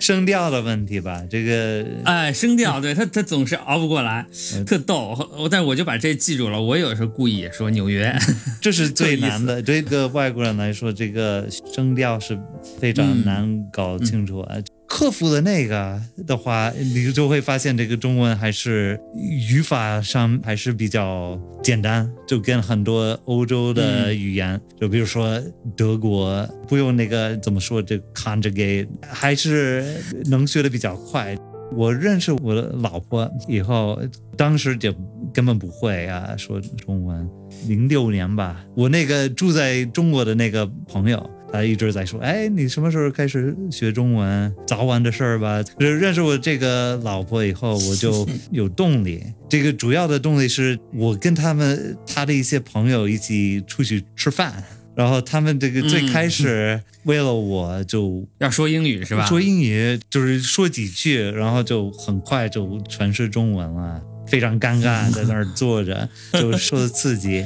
[0.04, 4.26] 声调的问题吧，这个哎，声调对他他总是熬不过来，
[4.68, 5.18] 特逗。
[5.38, 8.14] 我但我就把这记住了，我有时候故意也说纽约，
[8.60, 9.62] 这是最难的。
[9.62, 12.38] 对一个外国人来说，这个声调是
[12.82, 14.58] 非常嗯难搞清楚啊。
[14.94, 25.42] 克服了那个的话，你就会发现这个中文还是语法上还是比较简单，就跟很多欧洲的语言，就比如说
[25.76, 29.84] 德国，不用那个怎么说这 conjugate，还是
[30.26, 31.36] 能学的比较快。
[31.76, 34.00] 我认识我的老婆以后，
[34.38, 34.94] 当时就
[35.34, 37.28] 根本不会啊说中文。
[37.68, 44.52] 零六年吧，我那个住在中国的那个朋友，他一直在说：“哎，你什么时候开始学中文？
[44.66, 49.24] 早晚的事儿吧。”就是认识我这个老婆以后，我就 有动力。
[49.48, 54.64] 这个主要的动力是我跟他们他的一些朋友一起出去吃饭。
[54.96, 59.26] 然后他们这个最开始为了我就 要说英语是吧？
[59.26, 67.44] 说英语就是说几句，然后就很快就全是中文了，非常尴尬，在那儿坐着，就受刺激，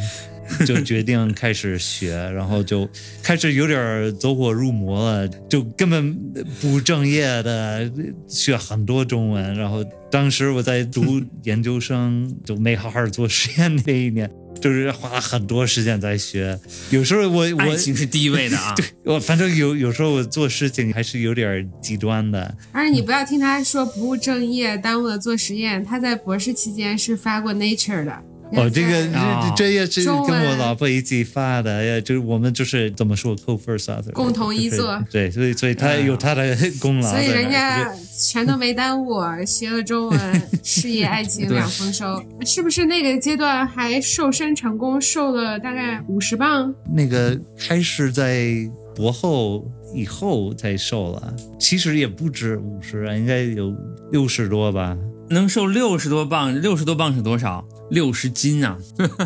[0.65, 2.89] 就决定开始学，然后就
[3.21, 6.15] 开始有点走火入魔了，就根本
[6.61, 7.91] 不务正业的
[8.27, 9.55] 学很多中文。
[9.55, 14.29] 然后当时我在读研究生，就没好好做实验那一年。
[14.59, 18.73] 就是花了很多时间在学，有时候我我爱情是第一位的啊。
[18.75, 22.57] 对我反正有有时候我做事情还是有点极端的。
[22.71, 25.85] 而且你不要听他说不务正业，耽误了做实验。
[25.85, 28.19] 他在博士期间是发过 Nature 的。
[28.53, 42.23] 哦，这个哦这这也是跟我老婆一起发的，呀，就是我们就是怎么说 co-first author，共同一作对，所以所以他有他的功劳所以人家全都没耽误，学了中文，事业爱情 两丰收。
[42.45, 46.73] 是不是那个阶段还瘦身成功，瘦了大概五十磅？
[46.93, 48.49] 那个开始在
[48.95, 53.75] 博后以后才瘦了，其实也不止五十啊，应该有
[54.11, 54.97] 六十多吧。
[55.29, 57.67] 能瘦六十多磅，六十多磅是多少？
[57.89, 58.77] 六十斤啊！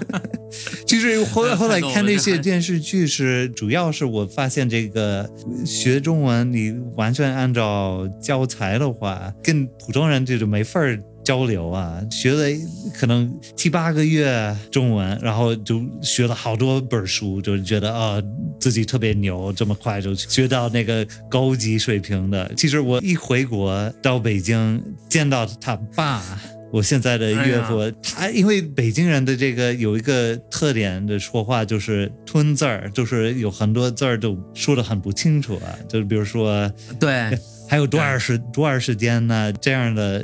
[0.86, 5.28] 其实后来后来看那些电视剧是，主要是我发现这个
[5.66, 12.46] 学中文，你完全按照教材的话，跟普通人就是没法儿交流啊，学了
[12.94, 18.22] 可能七八个月中文，然后就学了好多本书，就觉得啊
[18.60, 22.52] 自己特别牛，这么快就学到那个高级水平的。
[22.56, 26.24] 其实我一回国到北京见到他爸。
[26.72, 39.52] 我现在的岳父，哎他因为北京人的这个有一个特点的说话就是吞字儿，就是有很多字儿都说的很不清楚啊，就是比如说对， 还有多少时多少时间呢？
[39.54, 40.24] 这样的，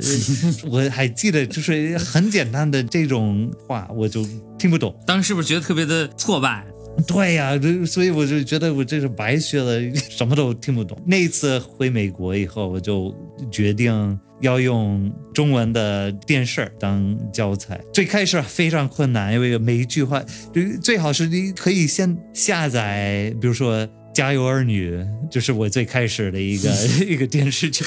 [0.70, 4.26] 我还记得就是很简单的这种话，我就
[4.58, 4.94] 听不懂。
[5.06, 6.64] 当时是不是觉得特别的挫败？
[7.06, 9.80] 对呀、这所以我就觉得我这是白学了，
[10.10, 11.00] 什么都听不懂。
[11.06, 13.14] 那一次回美国以后，我就
[13.50, 17.80] 决定要用中文的电视当教材。
[17.92, 20.22] 最开始非常困难，因为每一句话，
[20.52, 23.88] 就最好是你可以先下载，比如说。
[24.20, 24.96] 《家有儿女》
[25.30, 26.68] 就是我最开始的一个
[27.06, 27.84] 一个电视剧，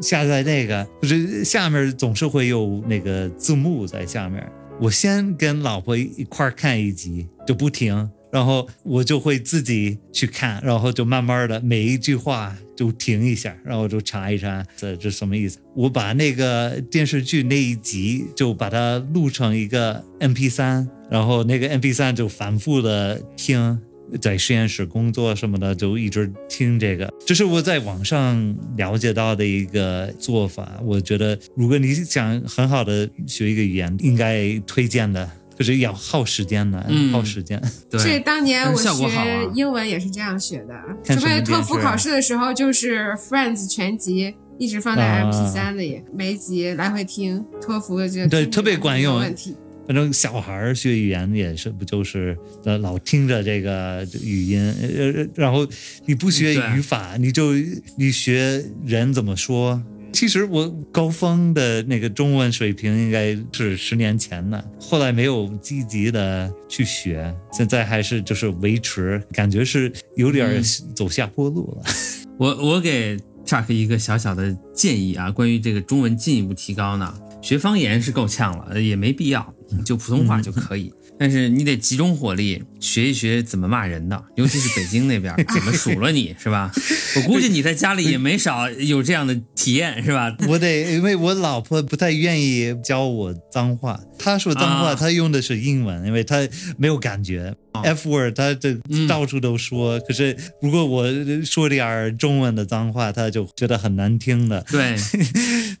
[0.00, 4.42] 下载那个，就是下面总是会有那个字幕在下面。
[4.80, 15.58] 我先跟老婆一块儿看一集，就不停，然后我就会自己去看，然后就慢慢的每一句话就停一下，然后就查一查这这什么意思。
[15.76, 23.80] 我把那个电视剧那一集就把它录成一个 MP 三然后那个 MP 三就反复的听。
[24.20, 30.78] 在实验室工作什么的，就一直听这个，这是我在网上了解到的一个做法。
[30.84, 37.12] 我觉得，如果你想很好的学一个语言，应该推荐的，就是要耗时间的，嗯。
[37.12, 37.60] 耗时间。
[37.90, 40.74] 对，是当年我学英文也是这样学的，
[41.04, 45.30] 看什么除非托福考试的时候，就是 Friends 全集一直放在啊。
[45.30, 49.14] MP 三里，每一集来回听，托福的这对特别管用。
[49.18, 49.56] 没问题。
[49.86, 52.34] 反正小孩儿学语言也是，不就是
[52.64, 55.66] 呃老听着这个语音，呃，然后
[56.06, 57.52] 你不学语法，你就
[57.98, 59.82] 你学人怎么说。
[60.14, 70.62] 其实我高峰的那个中文水平应该是十年前的，后来没有积极的去学，现在还是就是维持，感觉是有点
[70.94, 71.90] 走下坡路了。
[72.38, 77.12] 我我给 Chuck 一个小小的建议啊，关于这个中文进一步提高呢，
[77.42, 79.52] 学方言是够呛了，也没必要，
[79.84, 80.94] 就普通话就可以。
[81.18, 86.72] 但是你得集中火力学一学怎么骂人的，尤其是北京那边 怎么数落你是吧？
[87.16, 90.34] 我估计你在家里也没少有这样的体验是吧？
[90.48, 96.46] 我得，因为我老婆不太愿意教我脏话，她说脏话，啊她用的是英文，因为她
[96.76, 97.54] 没有感觉。
[97.82, 101.06] F word，她这嗯到处都说，可是如果我
[101.44, 104.64] 说点儿中文的脏话，她就觉得很难听的。
[104.70, 104.96] 对，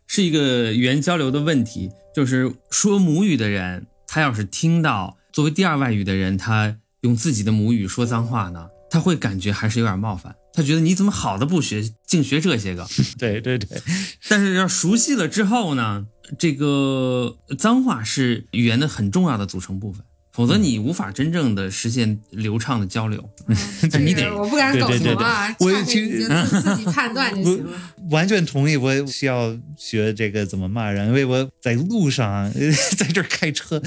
[0.06, 1.90] 是一个语言交流的问题。
[2.14, 10.36] 就是说母语的人，他要是听到作为第二外语的人，他用自己的母语说脏话呢，他会感觉还是有点冒犯。
[10.52, 12.86] 他觉得你怎么好的不学，净学这些个。
[13.18, 13.82] 对对对，
[14.28, 16.06] 但是要熟悉了之后呢，
[16.38, 20.04] 这个脏话是语言的很重要的组成部分，
[20.34, 23.22] 否则你无法真正的实现流畅的交流。
[24.00, 27.72] 你得我不敢苟对对对同啊，对我差其实你就自自己判断就行了。
[28.10, 32.52] 完全同意，我需要学这个怎么骂人，因为我在路上
[32.98, 33.80] 在这儿开车，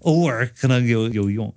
[0.00, 1.52] 偶尔可能有有用。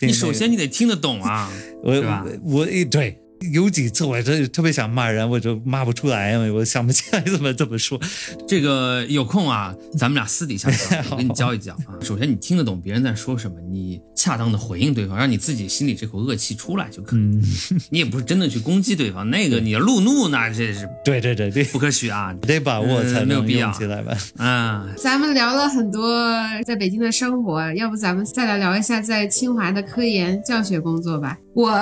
[0.00, 1.52] 你首先你得听得懂啊，
[1.84, 3.18] 我是吧我我对
[3.52, 8.00] 有几次我真特别想骂人，我就骂不出来，因为我想不起来怎么怎么说。
[8.48, 11.94] 这个有空啊，咱们俩私底下聊，我给你教一教啊。
[12.00, 17.18] 首先你听得懂别人在说什么，你恰当的回应对方，让你自己心里这口恶气出来就可以。
[17.18, 17.42] 嗯，
[17.90, 22.34] 你也不是真的去攻击对方，那个你要路怒那这是对对对对，不可取啊。
[22.42, 24.16] 得把握才没有必要用起来吧。
[24.38, 26.24] 啊，咱们聊了很多
[26.64, 31.38] 在北京的生活，要不咱们再来聊一下在清华的科研教学工作吧。
[31.54, 31.72] 我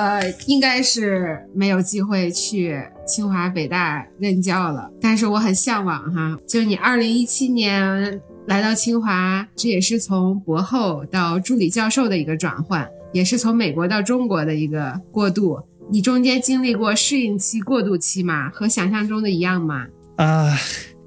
[0.47, 2.77] 应该是没有机会去
[3.07, 6.37] 清华、北大任教了，但是我很向往哈。
[6.47, 15.57] 就你二零一七年来到清华，这也是从博后到助理教授的一个转换，也是从美国到中国的一个过渡。
[15.89, 18.49] 你中间经历过适应期、过渡期吗？
[18.49, 19.85] 和想象中的一样吗？
[20.17, 20.57] 啊，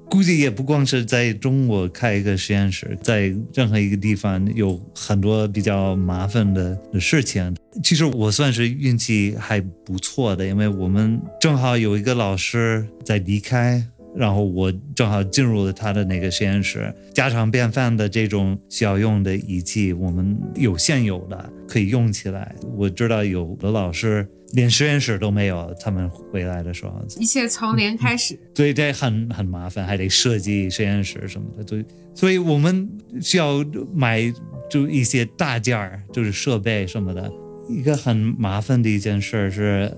[0.09, 7.55] 估计也不光是在中国开一个实验室，在任何一个地方有很多比较麻烦的事情。
[7.83, 13.85] 其实我算是运气还不错的，因为我们正好有一个老师在离开。
[14.19, 22.53] 然后我正好进入了他的那个实验室，家常便饭的这种需要用的仪器，我们有现有的可以用起来。
[22.75, 28.37] 我知道有的老师连实验室都没有，他们回来的时候，一切从零开始。
[28.53, 31.65] 所以这很很麻烦，还得设计实验室什么的。
[31.65, 32.89] 所以，所以我们
[33.21, 33.63] 需要
[33.95, 34.21] 买
[34.69, 37.31] 就一些大件儿，就是设备什么的。
[37.69, 39.95] 一个很麻烦的一件事是，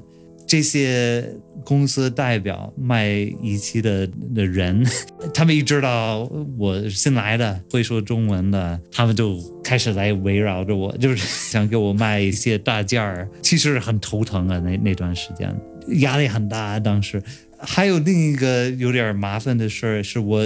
[0.51, 1.25] 这些
[1.63, 3.07] 公司代表卖
[3.41, 4.85] 仪器的的人，
[5.33, 13.29] 他们一知道我新来的会说中文的，他们就开始来围绕着我，就是想给我卖一些大件儿。
[13.41, 15.55] 其实很头疼啊，那那段时间
[16.01, 16.77] 压力很大。
[16.77, 17.23] 当时
[17.61, 20.43] 还有另一个有点麻烦的事儿，是我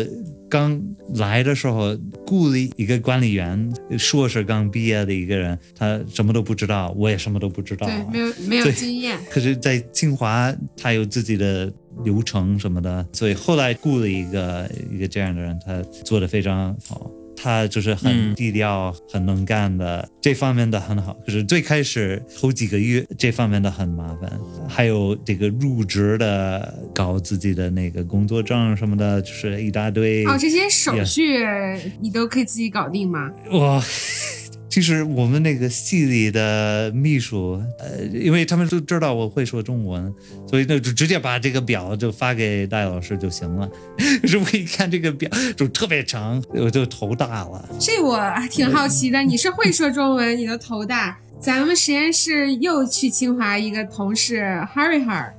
[0.50, 0.82] 刚
[1.16, 7.88] 来的时候雇了一个管理员，硕士刚毕业的一个人，他什么都不知道，我也什么都不知道。
[7.88, 9.18] 对，没有没有经验。
[9.30, 11.72] 可是，在清华，他有自己的
[12.04, 17.10] 流程什么的，所以后来雇了一个一个这样的人，他做的非常好。
[17.36, 21.16] 他就是很嗯低调、很能干的，这方面的很好。
[21.26, 24.32] 可是最开始头几个月，这方面的很麻烦。
[24.68, 30.26] 还有这个入职的，搞自己的那个工作证什么的，就是一大堆。
[30.26, 31.46] 哦，这些手续
[32.00, 33.32] 你都可以自己搞定吗？
[33.52, 33.84] 哇，
[34.76, 40.14] 其实我们那个系里的秘书，呃，因为他们都知道我会说中文，
[40.50, 43.70] 所以那就直接把这个表就发给戴老师就行了。
[44.22, 47.70] 可 是我一看这个表就特别长，我就头大了。
[47.80, 48.20] 这我
[48.52, 49.24] 挺好奇的。
[49.24, 51.18] 你是会说中文，你的头大。
[51.40, 54.42] 咱们实验室又去清华一个同事
[54.76, 55.32] Harry Har，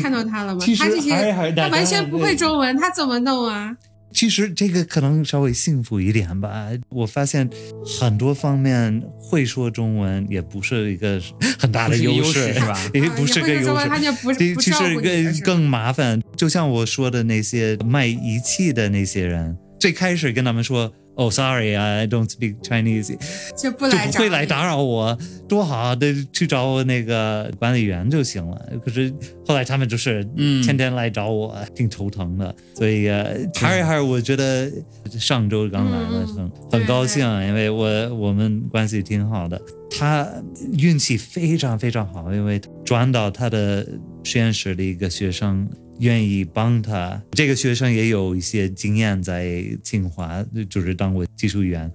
[0.00, 0.60] 看到他了吗？
[0.78, 1.10] 他这些
[1.56, 3.76] 他完全不会中文，他怎么弄啊？
[4.14, 6.68] 其实这个可能稍微幸福一点吧。
[6.88, 7.50] 我发现
[7.98, 11.20] 很多方面会说中文也不是一个
[11.58, 14.54] 很大的优势，是吧也啊不是个优势。
[14.60, 16.22] 其实更更麻烦。
[16.36, 20.92] 就像我说的那些卖仪器的那些人，最开始跟他们说。
[21.16, 23.16] 哦、s o r r y I don't speak Chinese，
[23.56, 25.16] 就不就来找你不会来打扰我，
[25.48, 25.94] 多好啊！
[25.94, 28.60] 得去找我那个管理员就行了。
[28.84, 29.12] 可是
[29.46, 32.54] 后来他们就是嗯天天来找我，挺头疼的。
[32.74, 34.70] 所以呃，还是还是我觉得
[35.10, 39.60] 上周刚来的，嗯很对很高兴，因为我我们关系挺好的。
[39.96, 40.28] 他
[40.76, 43.86] 运气非常非常好，因为转到他的
[44.24, 45.68] 实验室的一个学生
[46.00, 47.22] 愿意帮他。
[47.32, 51.90] 这个学生也有一些经验在清华，就是当过技术员。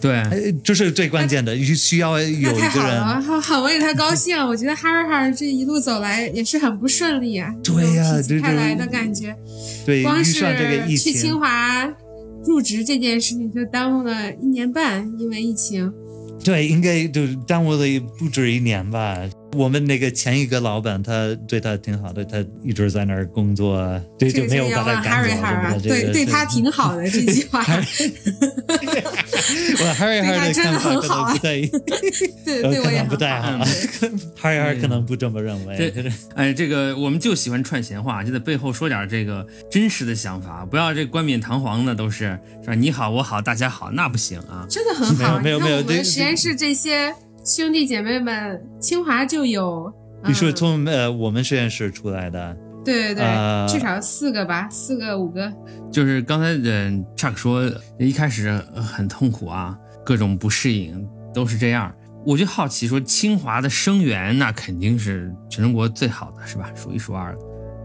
[0.00, 3.22] 对，哎，这是最关键的，需要有一个好了，人。
[3.22, 4.38] 很很为他高兴。
[4.46, 9.34] 我觉得 Harry Har 这一路走来也是很不顺利啊，对呀这种来的感觉。
[9.84, 11.92] 对，光遇上这个疫是去清，华
[12.46, 15.92] 入职这件事情就耽误了一年半，因为疫情。
[16.44, 17.84] 对，应该就耽误了
[18.16, 19.18] 不止一年吧。
[19.56, 25.28] 我们那个前一个老板，他对他挺好的，他一直在那儿工作，对，就没有把他赶
[25.72, 27.60] 走对对他挺好的这句话，
[28.68, 31.60] 我 Harry 对他 Har 的真的看法可很好啊能不太，
[32.44, 33.58] 对呃对我也不太好。
[33.58, 33.64] 好。
[34.40, 35.76] Harry Har 对可能不这么认为。
[35.76, 42.74] 这哎，这个我们就喜欢串闲话，就在背后说点这个真实的想法，不要这冠冕堂皇的，都是是吧？
[42.74, 44.64] 你好，我好，大家好，那不行啊。
[44.70, 45.40] 真的很好。
[45.40, 47.12] 没有没有实验室这些
[47.44, 49.92] 兄弟姐妹们，清华就有。
[50.26, 55.50] 你说嗯从呃我们实验室出来的，对对对，呃至少四个吧，四个五个。
[55.90, 61.94] 就是刚才嗯 Chuck 说一开始呃很痛苦啊，各种不适应都是这样。
[62.26, 66.70] 我就好奇说，清华的生源那肯定是全中国最好的，是吧？
[66.74, 67.38] 数一数二的。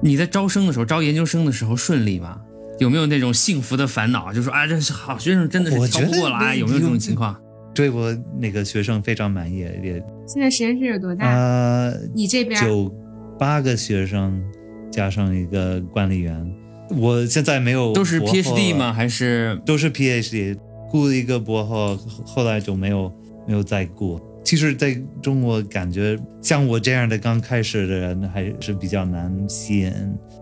[0.03, 2.41] 你在招生的时候，招研究生的时候顺利吗？
[2.79, 4.33] 有没有那种幸福的烦恼？
[4.33, 7.33] 就说啊，这是好学生真的是我觉得挑不过来，那有没有这种情况？
[7.75, 11.29] 对我那个学生非常满意，也现在实验室有多大？
[11.29, 12.89] 呃你这边九
[13.37, 14.41] 八个学生
[14.89, 16.51] 加上一个管理员，
[16.97, 18.93] 我现在没有都是 PhD 吗？？
[18.93, 20.57] 还是都是 PhD，
[20.89, 23.11] 雇了一个博后，后来就没有
[23.45, 24.19] 没有再雇。
[24.45, 29.91] 其实，在中国感觉像我这样的刚开始的人，还是比较难吸引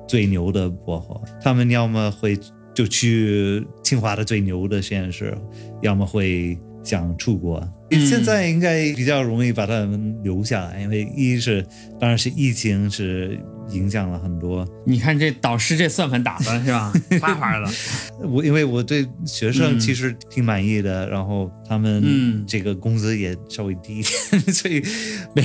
[0.05, 1.23] 最牛的博后。
[1.41, 2.37] 他们要么会
[2.73, 5.33] 就去清华的最牛的实验室，
[5.81, 7.59] 要么会想出国。
[7.91, 11.63] 嗯现在应该比较容易把他们留下来，因为一是
[11.99, 13.39] 当然是疫情是
[13.73, 14.67] 影响了很多。
[14.85, 16.93] 你看这导师这算盘打的是吧？
[17.19, 17.69] 发发的。
[18.21, 24.81] 我因为我对学生嗯其实挺满意的，然后他们嗯这个工资也稍微低一点，所以
[25.35, 25.43] 没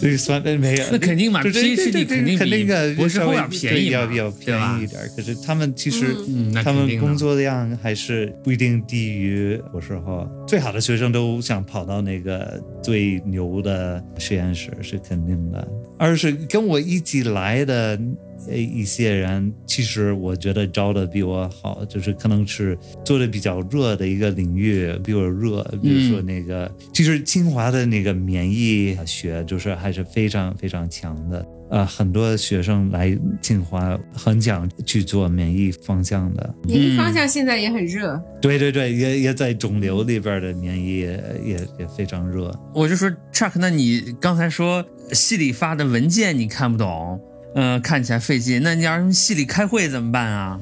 [0.00, 5.00] 这个 算没有，那肯定嘛就是 PhD 对对肯定比肯定的博士后稍微要便宜要比较便宜一点。
[5.16, 6.16] 可是他们其实。
[6.28, 15.68] 嗯，他们工作量还是不一定低于博士后，最好的学生都想跑到那个最牛的实验室是肯定的。
[16.00, 18.00] 而是跟我一起来的
[18.48, 31.46] 呃一些人，其实我觉得招的比我好，就是可能是做的比较热的一个领域比我热，比如说那个，其实清华的那个免疫学就是还是非常非常强的。
[31.70, 38.20] 呃，很多学生来清华很想去做免疫方向的，免疫方向现在也很热。
[38.42, 42.52] 对对对，也也在肿瘤里边的免疫也也也非常热。
[42.74, 47.20] 我就说 Chuck，那你刚才说系里发的文件你看不懂，
[47.54, 50.60] 呃，看起来费劲，那你要是系里开会怎么办啊？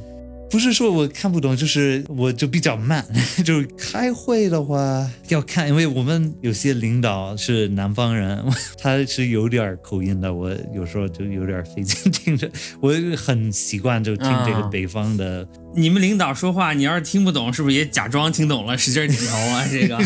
[0.50, 3.04] 不是说我看不懂，就是我就比较慢。
[3.44, 8.42] 就是开会的话要看，因为我们有些领导是南方人，
[8.80, 12.50] 他是有点口音的，我有时候就有点费劲听着。
[12.80, 19.66] 我很习惯就听这个啊北方的，你们领导说话，你要是听不懂，是不是也假装听懂了，使劲点头啊？
[19.70, 19.98] 这个，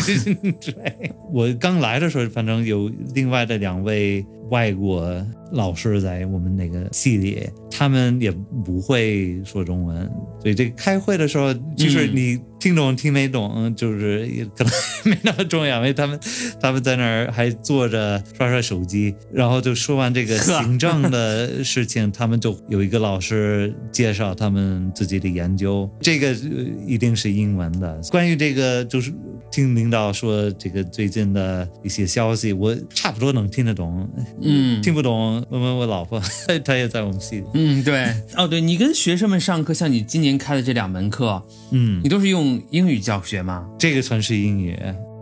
[0.59, 8.31] 对，我刚来的时候，反正有另外的两位外国老师在我们那个系里，他们也
[8.63, 10.11] 不会说中文，
[10.43, 12.11] 所以这个开会的时候，就是嗯。
[12.13, 14.71] 你听懂听没懂，就是也可能
[15.03, 16.17] 没那么重要，因为他们
[16.61, 27.99] 他们在那儿还坐着刷刷手机，然后就说完这个行政的事情， 他们就有一个老师介绍他们自己的研究，这个呃一定是英文的。
[28.09, 29.11] 关于这个，就是
[29.51, 34.09] 听领导说这个最近的一些消息，我差不多能听得懂，
[34.41, 36.21] 嗯，听不懂问问我老婆，
[36.63, 37.43] 她也在我们系。
[37.53, 38.05] 嗯，对，
[38.37, 43.67] 哦，对你跟学生们上课，像你今年开的这两门课，嗯你，都是用英语教学吗？
[43.77, 44.77] 这个算是英语。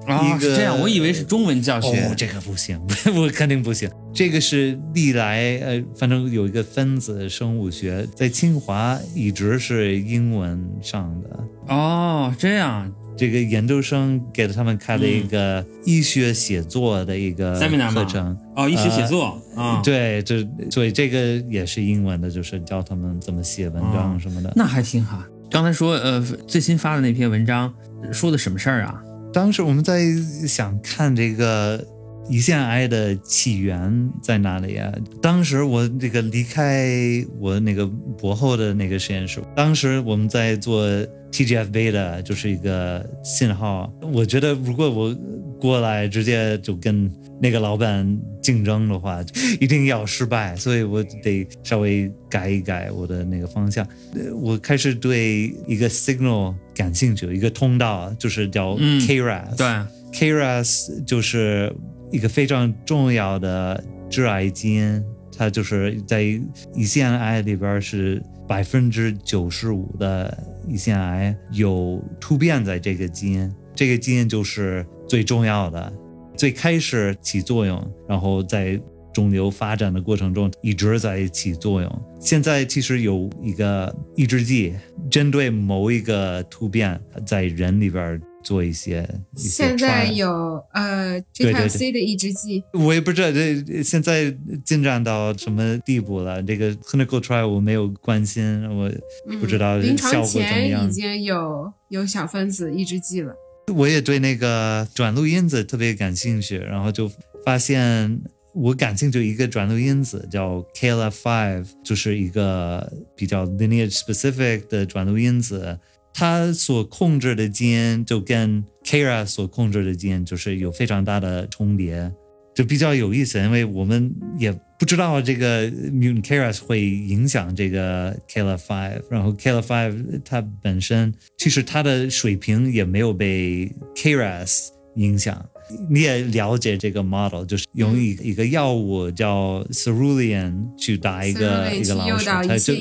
[0.08, 1.88] 啊、是这样，我以为是中文教学。
[2.06, 2.82] 哦，这个不行，
[3.16, 3.90] 我肯定不行。
[4.12, 11.40] 这个是历来呃，反正有一个分子生物学，在清华一直是英文上的。
[11.68, 12.92] 哦，这样，
[13.22, 18.36] 这个研究生给了他们开了一个医学写作的一个 Seminar 课程。
[18.56, 24.52] 哦，医学写作啊、对，这所以这个也是英文的，就是教他们怎么写文章什么的。
[24.56, 25.24] 那还挺好。
[25.52, 27.72] 刚才说，呃，最新发的那篇文章
[28.12, 29.00] 说的什么事儿啊？
[29.32, 30.02] 当时我们在
[30.48, 31.86] 想看这个
[32.30, 34.92] 胰腺癌的起源在哪里啊？
[35.22, 37.86] 当时我这个离开我那个
[38.18, 40.86] 博后的那个实验室，当时我们在做
[41.32, 43.92] TGF beta，就是一个信号。
[44.14, 45.16] 我觉得如果我
[45.60, 47.12] 过来直接就跟
[47.42, 49.24] 那个老板竞争的话，
[49.60, 53.86] 一定要失败，所以我得稍微改一改我的那个方向。
[54.14, 59.56] 呃我开始对一个 signal 感兴趣，一个通道就是叫嗯 KRAS。
[59.58, 59.68] 对
[60.14, 61.74] ，KRAS 就是
[62.12, 65.04] 一个非常重要的致癌基因，
[65.38, 70.38] 它就是在胰腺癌里边是百分之九十五的
[70.68, 75.92] 胰腺癌有突变在这个基因，这个基因就是最重要的，
[76.36, 78.80] 最开始起作用，然后在
[79.14, 82.02] 肿瘤发展的过程中一直在起作用。
[82.20, 84.74] 现在其实有一个抑制剂，
[85.10, 89.08] 针对某一个突变，在人里边做一些。
[89.36, 96.42] 一些现在有呃对对 G 对 type C 的抑制剂，我也不知道这现在进展到什么地步了。
[96.44, 98.92] 这个 clinical trial 我没有关心，我
[99.40, 100.92] 不知道嗯临床前已。
[100.92, 103.34] 经有有小分子抑制剂了。
[103.74, 107.10] 我也对那个转录因子特别感兴趣，然后就
[107.46, 108.20] 发现
[108.54, 115.80] 我感兴趣一个转录因子叫 KLF5，就是一个比较 lineage specific 的转录因子。
[116.14, 122.12] 它所控制的基因就跟 KRAS 所控制的基因就是有非常大的重叠，
[122.56, 135.46] 就比较有意思，因为我们也不知道这个 mutant KRAS 会影响这个 Kela Five，然后 Kela Five 它本身其实它的水平也没有被 KRAS 影响。
[135.90, 142.74] 你也了解这个 model，就是用一一个药物叫 cerulean 去打一个一个老鼠，它就，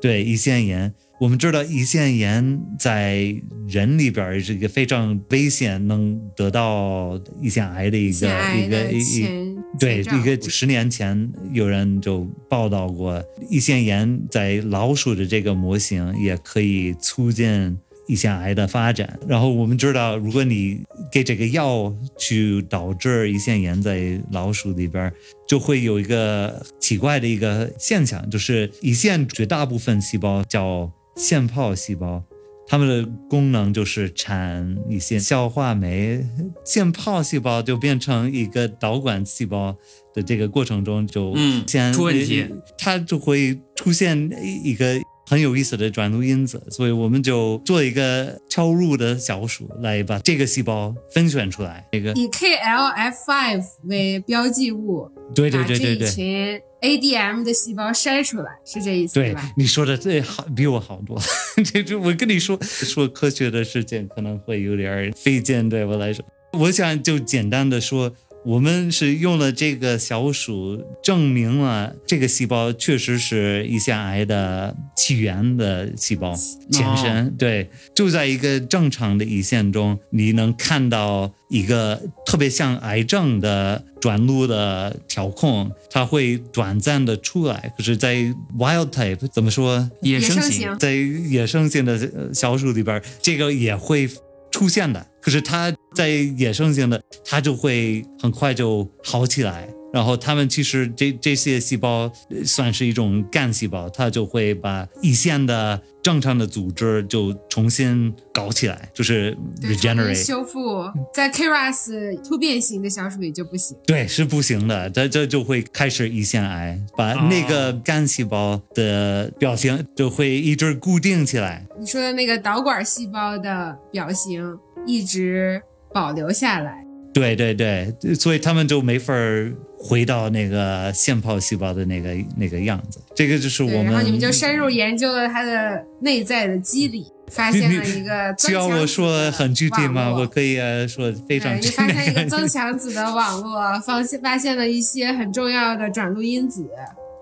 [0.00, 3.34] 对胰腺炎，我们知道胰腺炎在
[3.66, 19.18] 人里边儿是一个非常危险，能得到胰腺癌的一个的一个一一对，一个十年前有人就报道过，胰腺炎在老鼠的这个模型也可以促进胰腺癌的发展。
[19.26, 25.12] 然后我们知道，如果你给这个药去导致胰腺炎在老鼠里边儿，
[25.48, 32.22] 就会有一个奇怪的一个现象，就是胰腺绝大部分细胞叫腺泡细胞。
[32.68, 36.26] 它们的功能就是产一些消化酶，
[36.64, 39.76] 腺泡细胞就变成一个导管细胞
[40.12, 42.44] 的这个过程中就嗯先出问题，
[42.76, 44.28] 它就会出现
[44.64, 51.84] 一个很有意思的转录因子，所以我们就做一个超入的小鼠来把这个细胞分选出来。
[51.92, 56.08] 这个以 KLF5 为标记物，对对对对对。
[56.08, 59.52] 群 ADM 的细胞筛出来，是这意思对吧？
[59.56, 61.18] 你说的这好比我好多，
[61.64, 68.12] 这这我跟你说说科学的事情可能会有点儿费劲，对我来说，我想就简单的说，
[68.46, 76.32] 我们是用了这个小鼠证明了这个细胞确实是胰腺癌的起源的细胞
[76.70, 77.34] 前身。
[77.36, 87.72] 对，就在一个正常的胰腺中，你能看到一个特别像癌症的转录的调控，它会短暂的出来。
[87.76, 88.14] 可是，在
[88.56, 89.90] wild type 怎么说？
[90.02, 94.08] 野生型型在野生性的呃小鼠里边，这个也会
[94.52, 95.04] 出现的。
[95.26, 99.68] 可是它在野生性的，它就会很快就好起来。
[99.92, 110.14] 然后它们其实这这些细胞呃算是一种干细胞，它就会把胰腺的正常的组织就重新搞起来，就是 regenerate。
[110.14, 113.76] 修复，在 KRAS 突变型的小鼠里就不行。
[113.84, 121.66] 对，是不行的，这这就会开始胰腺癌，把哦那个干细胞的表型就会一直固定起来。
[121.80, 124.56] 你说的那个导管细胞的表型
[124.86, 125.60] 一直
[125.92, 133.00] 保留下来，对对对，所以他们就没法儿回到那个腺泡细胞的那个那个样子。
[133.14, 133.86] 这个就是我，们。
[133.86, 140.14] 然后你们就深入研究了它的内在的机理，发现了一个需要 我说很具体吗？
[140.14, 140.26] 我。
[140.26, 146.68] 可以呃说非常，具体你发现一个增强子的网络，发现发现了一些很重要的转录因子，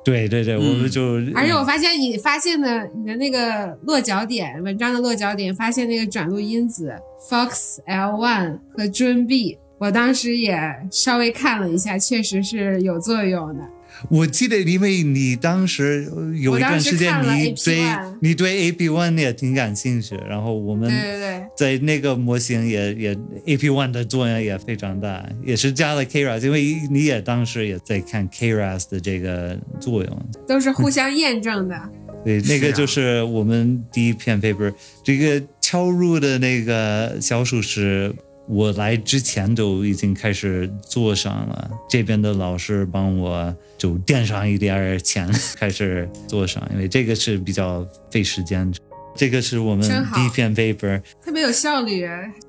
[0.04, 6.94] 对对对，我们就而且我发现你发现的你的那个落脚点，文章的落脚点，发现那个转录因子
[7.30, 10.56] FOXL1 和 JUNB，我当时也
[10.90, 13.64] 稍微看了一下，确实是有作用的。
[14.10, 17.80] 我记得，因为你当时呃有一段时间你对
[18.20, 23.14] 你对 AP one 也挺感兴趣，然后我们对对对，在那个模型也也
[23.46, 30.28] AP one 的作用也非常大，也是加了 Keras，因为你也当时也在看 Keras 的这个作用。
[30.46, 31.76] 都是互相验证的。
[32.24, 38.14] 对，那个就是我们第一篇 paper，这个敲入的那个小鼠是
[38.46, 48.72] 我来之前就已经开始做上了，这边的老师帮我就垫上一点儿钱，开始做上，因为这个是比较费时间。
[49.16, 52.06] 这个是我们第一篇 paper，特别有效率。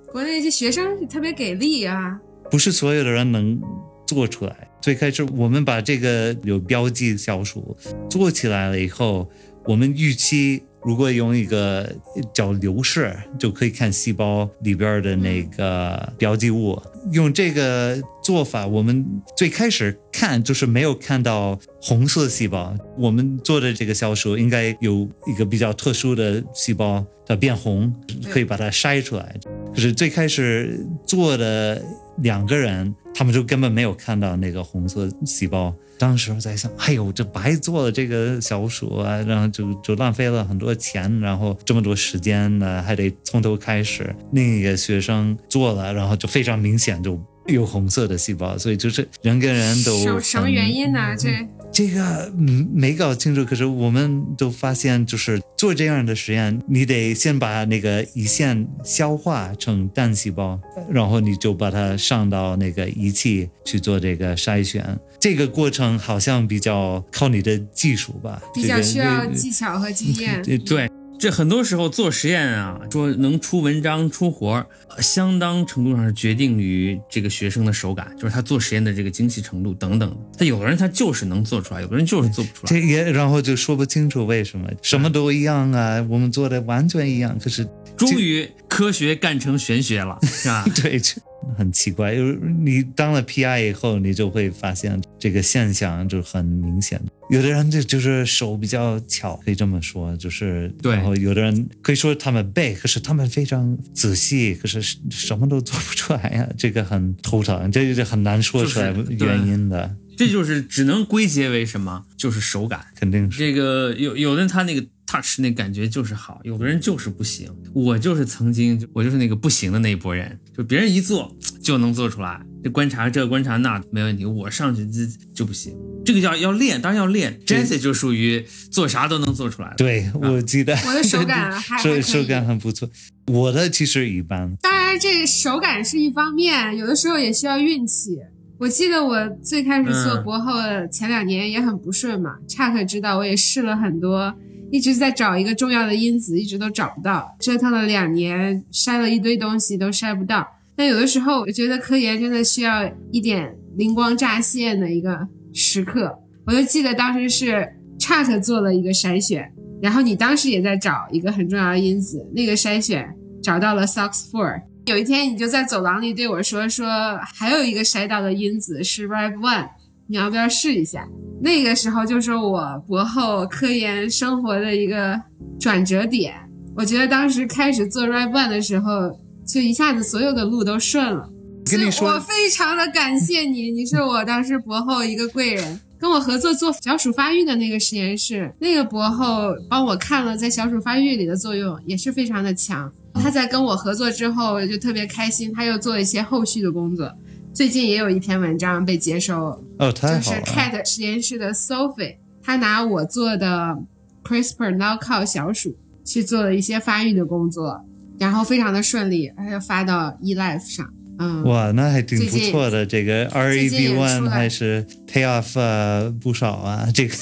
[0.07, 2.19] 国内这些学生特别给力啊！
[2.49, 3.61] 不是所有的人能
[4.07, 4.67] 做出来。
[4.81, 7.75] 最开始我们把这个有标记小鼠
[8.09, 9.29] 做起来了以后，
[9.65, 11.91] 我们预期如果用一个
[12.31, 16.79] 叫流式，就可以看细胞里边的那个标记物。
[17.11, 19.03] 用这个做法，我们
[19.35, 22.75] 最开始看就是没有看到红色细胞。
[22.97, 27.91] 我们做的这个小鼠应该有一个比较特殊的细胞，它变红，
[28.29, 29.35] 可以把它筛出来。
[29.73, 31.83] 可是最开始做的
[32.19, 35.75] 两个人，他们就根本没有看到那个红色细胞。
[35.97, 44.15] 当时我在想，哎呦，这白做了这个小鼠啊，然后就就浪费了很多钱，然后这么多时间呢，还得从头开始。
[44.31, 51.15] 另一个学生做了，然后就非常明显就 有红色的细胞，所以就是 人跟人都什么原因呢？
[51.15, 51.29] 这
[51.71, 64.97] 这个嗯没搞清楚，可是我们都发现，就是做这样的实验，你得先把那个胰腺消化成单细胞，然后你就把它上到那个仪器去做这个筛选。
[65.25, 70.39] 这个过程好像比较靠你的技术吧，比较需要技巧和经验。
[70.43, 74.63] 对对，这很多时候做实验啊，说能出文章出活
[74.99, 80.17] 相当程度上是决定于这个学生的手感，就是他做实验的这个精细程度等等的。
[80.37, 82.69] 他有的人他就是能做出来，有的人就是做不出来。
[82.69, 87.67] 这也然后就说不清楚为什么，什么都一样啊，我们做的完全一样，可是
[87.97, 90.63] 终于科学干成玄学了，是吧？
[90.79, 91.19] 对，这
[91.57, 92.15] 很奇怪。
[92.15, 97.01] 就是你当了 PI 以后，你就会发现这个现象就很明显。
[97.29, 104.79] 有的人就就是手比较巧，可以这么说，就是对然后有的人可以说他们背，可是他们非常仔细，可是
[105.09, 112.05] 什么都做不出来呀、这个很头疼，这是很难说出来原因的，这就是只能归结为什么？
[112.15, 112.85] 就是手感。
[112.95, 113.39] 肯定是。
[113.39, 117.49] 这个有有的人他那个 touch 那感觉就是好，有的人就是不行。
[117.73, 124.99] 我就是曾经我就是那个不行的那一波人，就别人一做就能做出来，这观察这观察那没问题，我上去就
[125.33, 125.75] 就不行。
[126.05, 127.39] 这个叫要练，当然要练。
[127.45, 129.75] Jesse 就属于做啥都能做出来的。
[129.75, 132.89] 对，我记得我的手感还手 手感很不错，
[133.27, 134.55] 我的其实一般。
[134.61, 138.19] 当然，这手感是一方面，有的时候也需要运气。
[138.57, 140.53] 我记得我最开始做嗯博后
[140.89, 144.33] 前两年也很不顺嘛，查克知道我也试了很多，
[144.71, 150.47] 一直在找一个重要的因子，一直都找不到，折腾了两年，筛了一堆东西都筛不到。
[150.75, 156.13] 但有的时候，我觉得科研真的需要一点灵光乍现的一个时刻。
[156.45, 159.49] 我就记得当时是 Chat 做了一个筛选，
[159.81, 163.07] 然后你当时也在找一个很重要的因子，那个筛选
[163.41, 169.69] 找到了 SOX4，有一天你就在走廊里对我说说，还有一个筛到的因子是 Rib One，
[170.07, 171.07] 你要不要试一下？
[171.41, 175.19] 那个时候就是我博后科研生活的一个
[175.59, 176.33] 转折点。
[176.75, 181.29] 我觉得当时开始做 Rib One 的时候，就一下子所有的路都顺了。
[181.69, 185.79] 跟你说我非常的感谢你，你是我当时博后一个贵人。
[185.97, 192.91] 跟我合作做小鼠发育的那个实验室，那个博后帮我看了在小鼠发育里的作用，也是非常的强。
[193.13, 197.11] 他在跟我合作之后就特别开心，他又做一些后续的工作。
[197.55, 200.41] 最近也有一篇文章被接收，哦，就是太好了。
[200.41, 203.77] Cat 实验室的 Sophie，他拿我做的
[204.25, 207.85] CRISPR knockout 小鼠去做了一些发育的工作，
[208.19, 210.85] 然后非常的顺利，而且发到 eLife 上。
[211.17, 212.85] 嗯，哇，那还挺不错的。
[212.85, 216.89] 这个 R 最 E 近 B one 还是 pay off 呃不少啊。
[216.93, 217.15] 这个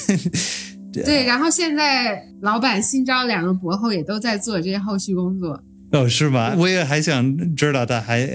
[0.92, 5.62] 对，然后现在老板新招两个博后也都在做这些后续工作。
[5.92, 6.54] 哦是吧？
[6.58, 8.28] 我也还想知道他还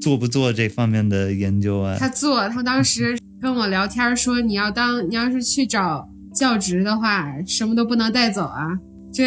[0.00, 1.96] 做不做这方面的研究啊。
[1.98, 8.78] 他做，他当时跟我聊天说，你要当你要是去找教职的话，什么都不能带走啊。
[9.12, 9.26] 这，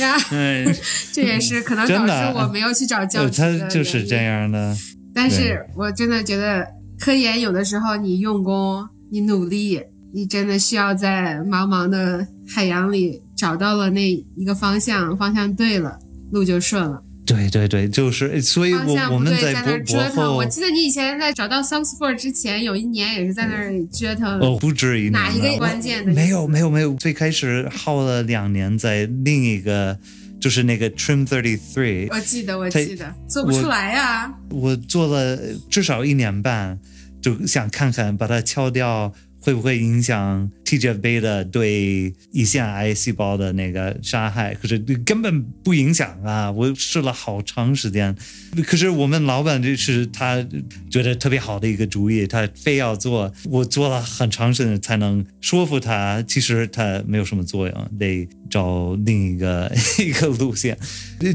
[0.00, 0.74] 然后嗯，
[1.12, 4.76] 这也是可能导致我没有去找教呃，职的他就是这样的。
[5.14, 6.66] 但是我真的觉得
[6.98, 9.80] 科研有的时候你用功，你努力，
[10.12, 15.96] 你真的需要在茫茫的海洋里找到了那一个方向，方向对了，
[16.32, 17.00] 路就顺了。
[17.24, 20.34] 对对对，就是，所以我我们，在那折腾。
[20.34, 24.40] 我记得你以前在找到 Songs for 之前，有一年也是在那儿折腾。
[24.40, 29.96] 哦，不止一年哪一个关键的没有没有没有，最开始耗了两年在另一个，
[30.40, 35.38] 就是那个 Trim Thirty Three，我记得，我记得，做不出来呀、我做了
[35.70, 36.76] 至少一年半，
[37.22, 39.12] 就想看看把它敲掉
[39.42, 46.50] 会不会影响 TGF-β 对胰腺癌细胞的那个杀害，可是根本不影响啊！
[46.52, 48.16] 我试了好长时间，
[48.64, 50.46] 可是我们老板这是他
[50.88, 60.78] 觉得特别好的一个主意，他非要做，我做了很长时间才能说服他，其实它没有什么作用，得找另一个 一个路线。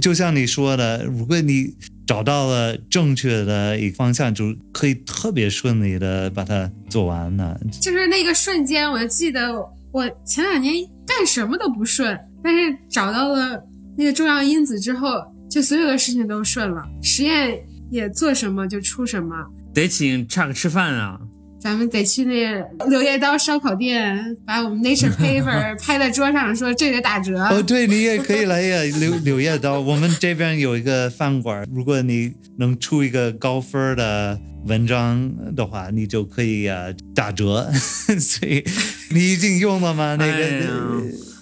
[0.01, 1.74] 就像你说的，如果你
[2.08, 7.55] 找到了正确的一个方向，就可以特别顺利的把它做完呢。
[7.82, 9.53] 就是那个瞬间，我就记得
[9.91, 10.74] 我前两年
[11.05, 13.62] 干什么都不顺，但是找到了
[13.97, 17.60] 那个重要因子之后，就所有的事情都顺了，实验
[17.91, 19.36] 也做什么就出什么。
[19.74, 21.20] 得请 Chuck 吃饭啊。
[21.60, 27.39] 咱们得去那柳叶刀烧烤店，把我们 Nature Paper 拍在桌上，说这个打折。
[27.43, 29.80] 哦，对你也可以来呀，柳柳叶刀。
[29.80, 36.86] 我们这边有一个饭馆，如果你能出一个高分的文章的话，你就可以啊
[37.16, 37.70] 打折。
[38.20, 38.64] 所以
[39.10, 40.16] 你已经用了吗？
[40.20, 40.34] 那个。
[40.34, 40.64] 哎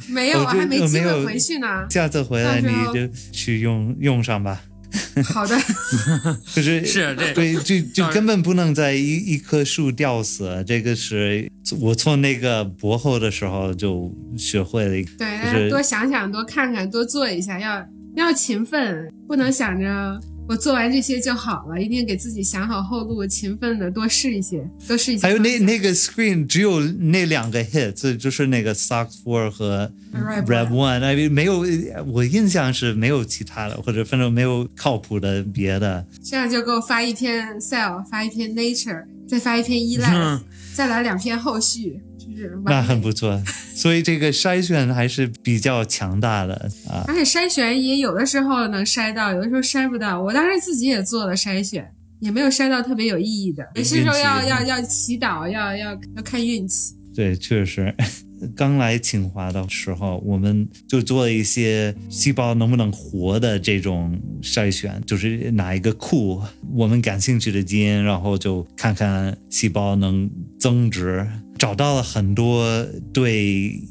[0.08, 1.68] 没有，我还没机会回去呢。
[1.90, 4.62] 下次回来你就去用用上吧。
[5.26, 5.58] 好的，
[6.54, 10.64] 就是是这对，就就根本不能在一一棵树吊死。
[10.68, 15.12] 这个是我从那个博后的时候就学会了一个。
[15.18, 17.86] 对，就是大家多想想，多看看，多做一下，要
[18.16, 25.32] 要勤奋，不能想着我做完这些就好了，一定给自己想好后路，勤奋的多试一些，多试一些还。
[25.32, 31.66] 有那那个 screen 只有那两个 hit，就是那个 Sock Four 和 Rev Rev One，哎，没有，
[32.08, 36.06] 我印象是没有其他的，或者反正没有靠谱的别的。
[36.24, 40.44] 这样就给我发一篇 Cell，发一篇 Nature，再发一篇 eLife，、嗯
[40.76, 42.02] 再来两篇后续，
[42.66, 43.42] 那很不错，
[43.74, 47.06] 所以这个筛选还是比较强大的啊。
[47.08, 50.22] 而且筛选也有的时候能筛到，有的时候筛不到。
[50.22, 53.64] 我当时自己也做了筛选，也没有筛到特别有意义的。
[53.76, 56.96] 有些时候要要要祈祷，要要要看运气。
[57.16, 57.96] 对，确实，
[58.54, 66.42] 刚来清华的时候，我们就做了一些细胞能不能活的这种筛选，就是哪一个库
[66.74, 71.26] 我们感兴趣的基因，然后就看看细胞能增殖。
[71.58, 73.34] 找到了很多对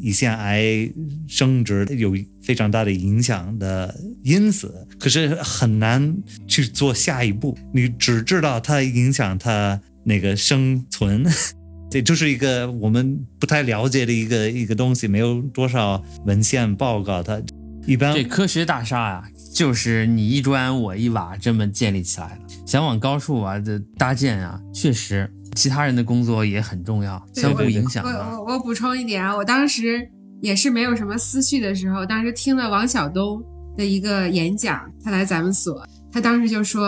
[0.02, 0.88] 胰腺癌
[1.26, 6.14] 生殖有非常大的影响的因子，可是很难
[6.46, 7.56] 去做下一步。
[7.72, 11.24] 你只知道它影响它那个生存，
[11.90, 17.40] 这就是一个我们不太了解的一个一个东西，没有多少文献报告它。
[17.86, 22.54] 一般这科学大厦呀、就是你一砖我一瓦这么建立起来的。
[22.66, 28.10] 想往高处啊这搭建啊，确实其他人的工作也很重要，相互影响我。
[28.10, 30.08] 我我补充一点啊，我当时
[30.40, 33.42] 也是没有什么思绪的时候，当时听了王晓东
[33.76, 36.86] 的一个演讲，他来咱们所，他当时就说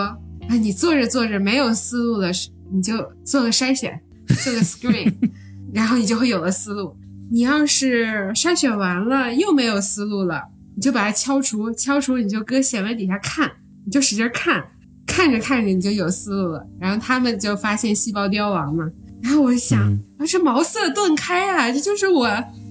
[0.49, 2.31] 啊，你做着做着没有思路了，
[2.71, 3.99] 你就做个筛选，
[4.43, 5.13] 做个 screen，
[5.73, 6.95] 然后你就会有了思路。
[7.29, 10.41] 你要是筛选完了又没有思路了，
[10.75, 13.51] 你就把它敲除，敲除你就搁显微底下看，
[13.85, 14.63] 你就使劲看，
[15.07, 16.63] 看着看着你就有思路了。
[16.79, 18.87] 然后他们就发现细胞凋亡嘛，
[19.23, 20.03] 然后我就想，嗯。
[20.19, 22.29] 啊，这茅塞顿开啊，这就是我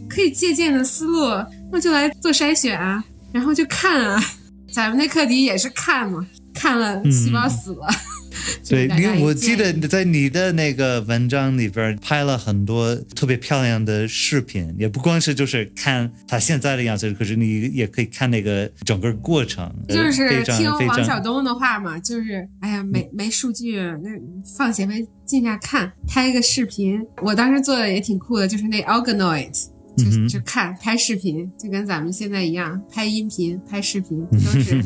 [0.08, 1.26] 可以借鉴的思路，
[1.72, 4.22] 那就来做筛选啊，然后就看啊，
[4.72, 6.24] 咱们那课题也是看嘛，
[6.56, 7.86] 看了细胞死了。
[8.62, 24.10] 就对，因为我记得在你的那个文章里边拍了很多特别漂亮的视频，也不光是就是看他现在的样子，可是你也可以看那个整个过程，就是听王晓东的话嘛，就是哎呀，没没数据，那
[24.56, 27.00] 放显微镜下看，拍一个视频。
[27.22, 29.50] 我当时做的也挺酷的，就是那 organoid，
[29.96, 34.84] 就、就看拍视频，就跟咱们现在一样，拍音频、拍视频 都是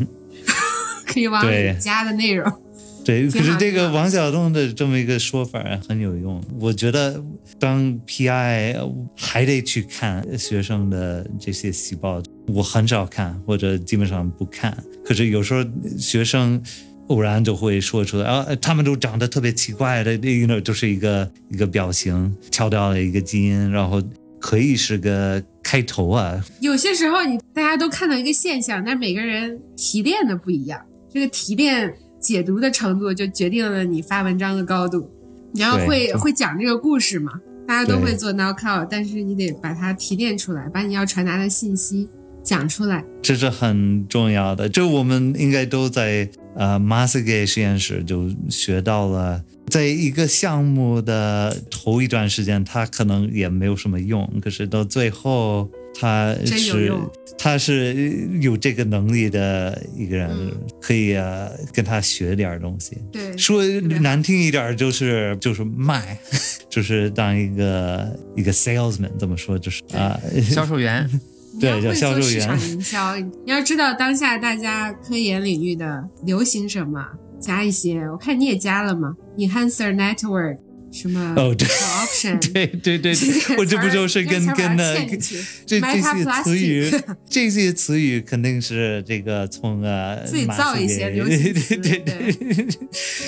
[1.13, 2.51] 可以往里对加的内容。
[3.03, 6.41] 对，可是这个王晓东的这么一个说法很有用。
[6.61, 7.21] 我觉得
[7.59, 8.77] 当 PI
[9.17, 14.77] 还得去看学生的这些细胞，我很少看或者基本上不看。
[15.03, 15.65] 可是有时候
[15.99, 16.63] 学生
[17.09, 24.01] 偶然就会说出来啊，他们都长得特别奇怪的，那个就是一个一个表情敲掉了一个基因，然后
[24.39, 26.39] 可以是个开头啊。
[26.61, 30.81] 有些时候你大家都看到一个现象，但是每个人提炼的不一样，
[31.13, 35.11] 这个提炼解读的程度就决定了你发文章的高度。
[35.53, 37.33] 你要会会讲这个故事嘛，
[37.67, 42.09] 大家都会做 knockout，但是你得把它提炼出来，把你要传达的信息
[42.43, 43.05] 讲出来。
[43.21, 56.93] 这是很重要的，就我们应该都在呃 m a s g e 实验室就学到了，在一个项目的头一段时间，它可能也没有什么用，可是到最后，他是
[57.39, 62.97] 他是有这个能力的一个人，嗯可以啊跟他学点东西。
[63.13, 63.65] 对，说
[64.01, 66.19] 难听一点，就是就是卖，
[66.69, 71.09] 就是当一个一个 salesman，怎么说就是啊，销售员，
[71.61, 77.05] 对叫会销售员做市场营销，你要知道当下大家科研领域的流行什么，
[77.41, 78.01] 加一些。
[78.11, 80.59] 我看你也加了嘛，enhancer network
[80.93, 85.17] 什么哦对 option，对对对对， 我这不就是跟跟的那这
[85.65, 86.91] 这些词语
[87.29, 92.67] 这些词语肯定是这个从呃自己造一些流行词对对对，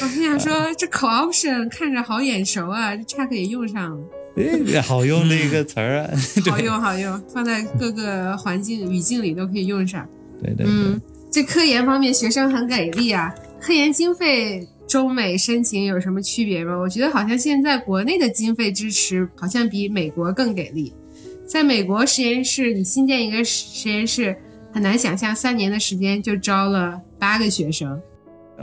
[0.03, 4.05] 我心想说这 co-option 看着好眼熟啊，这 Chuck 也用上了，
[4.37, 6.11] 哎好用的一个词儿啊，
[6.51, 10.05] 好用好用，放在各个环境语境里都可以用上。
[10.43, 11.01] 对对对嗯，
[11.31, 13.33] 这科研方面学生很给力啊。
[13.61, 16.77] 科研经费中美申请有什么区别吗？
[16.77, 20.93] 我觉得好像现在国内的经费支持好像比美国更给力。
[21.47, 24.37] 在美国实验室，你新建一个实验室，
[24.71, 27.99] 很难想象三年的时间就招了八个学生。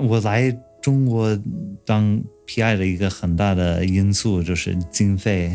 [0.07, 1.35] 我来中国
[1.83, 5.51] 当 PI 的一个很大的因素就是经费。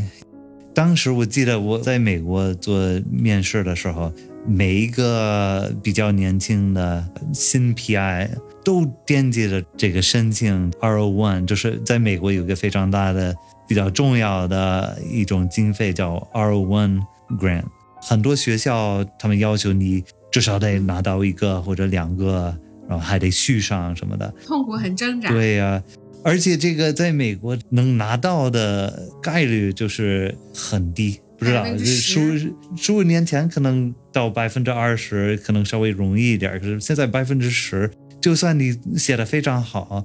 [0.75, 4.13] 当时我记得我在美国做面试的时候，
[4.45, 8.29] 每一个比较年轻的新 PI
[8.65, 13.35] 都惦记着这个申请 RO One，就是在美国有一个非常大的、
[13.69, 17.01] 比较重要的一种经费叫 RO One
[17.39, 17.65] Grant。
[18.01, 20.03] 很多学校他们要求你
[20.33, 22.57] 至少得拿到一个或者两个，
[22.89, 24.33] 然后还得续上什么的。
[24.47, 25.31] 痛苦很挣扎。
[25.31, 25.83] 对呀、
[26.23, 37.91] 而且这个在美国能拿到的概率就是很低，不知道，10%十十五年前可能到百分之二十，可能稍微容易一点，可是现在百分之十，
[38.25, 40.03] 就算你写的非常好，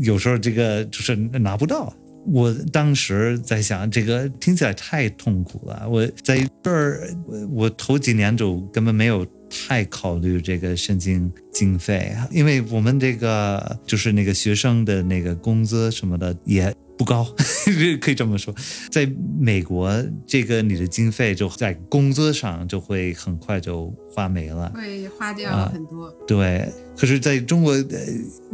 [0.00, 1.94] 有时候这个就是拿不到。
[2.26, 5.88] 我当时在想，这个听起来太痛苦了。
[5.88, 7.08] 我在这儿，
[7.52, 17.24] 我头几年就根本没有太考虑这个申请经费，因为我们这个就是那个学生的那个工资什么的也不高，
[17.98, 18.54] 可以这么说。
[18.90, 19.90] 在美国，
[20.26, 24.70] 这个你的经费就在工资上就会很快就花没了。
[24.74, 26.10] 会花掉啊很多。
[26.26, 27.98] 对，可是在中国，呃，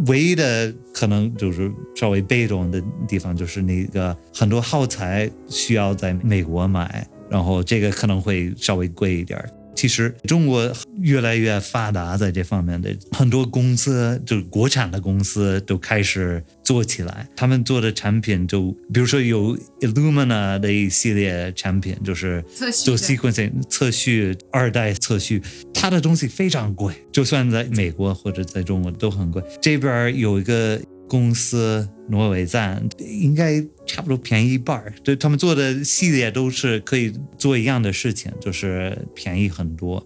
[0.07, 9.51] 唯一的可能就是稍微被动的地方，就是那个很多耗材需要在美国买，然后这个可能会稍微贵一点儿。
[9.77, 17.29] 其实中国越来越发达，在这方面的很多公司，就是国产的公司都开始做起来。
[17.37, 22.43] 他们做的产品就，比如说有 Illumina 的一系列产品，就是
[22.85, 25.43] 做 sequencing 测序二代测序，
[25.75, 29.43] 它的东西非常贵，就算在美国或者在中国都很贵。
[29.61, 34.93] 这边有一个公司挪威赞，应该差不多便宜一半儿。
[35.03, 40.05] 对他们做的系列都是可以做一样的事情，就是便宜很多。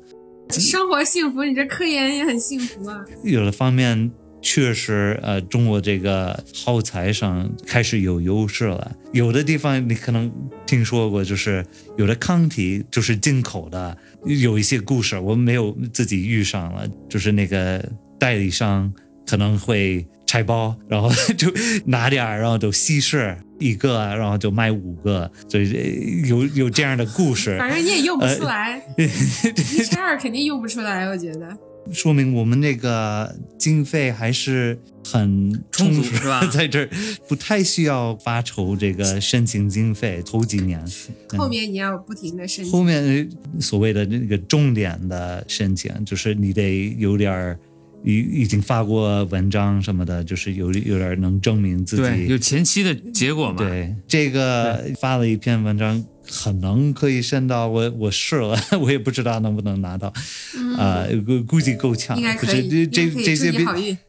[0.51, 3.05] 生活幸福，你这科研也很幸福啊。
[3.23, 4.11] 有的方面
[4.43, 8.97] 确实，呃，中国这个耗材上开始有优势了。
[9.13, 10.33] 有的地方你可能
[10.67, 11.65] 听说过，就是
[11.97, 17.85] 有的抗体就是进口的，有一些故事我没有自己遇上了，就是那个
[18.19, 18.93] 代理商
[19.27, 21.53] 可能会拆包，然后 就
[21.87, 27.57] 拿点儿，然后就稀释一个，然后就卖五个，所以呃有有这样的故事。
[27.59, 31.57] 反正你也用不呃出来， 一乘二肯定用不出来，我觉得。
[31.93, 36.89] 说明我们那个经费还是很充足是吧 在这儿
[37.27, 40.79] 不太需要发愁这个申请经费，头几年。
[41.37, 47.59] 后面你要不停的申后，面所谓的那个重点的申请，就是你得有点儿
[48.05, 52.39] 已已经发过文章什么的，就是有有点儿能证明自对，有。
[52.39, 53.57] 前期的结果嘛。
[53.57, 60.13] 对这个发了一篇文章，可能可以申到我我试了， 我也不知道能不能拿到，
[60.79, 62.17] 啊、估估计够呛。
[62.17, 63.53] 嗯应该可以，这这些。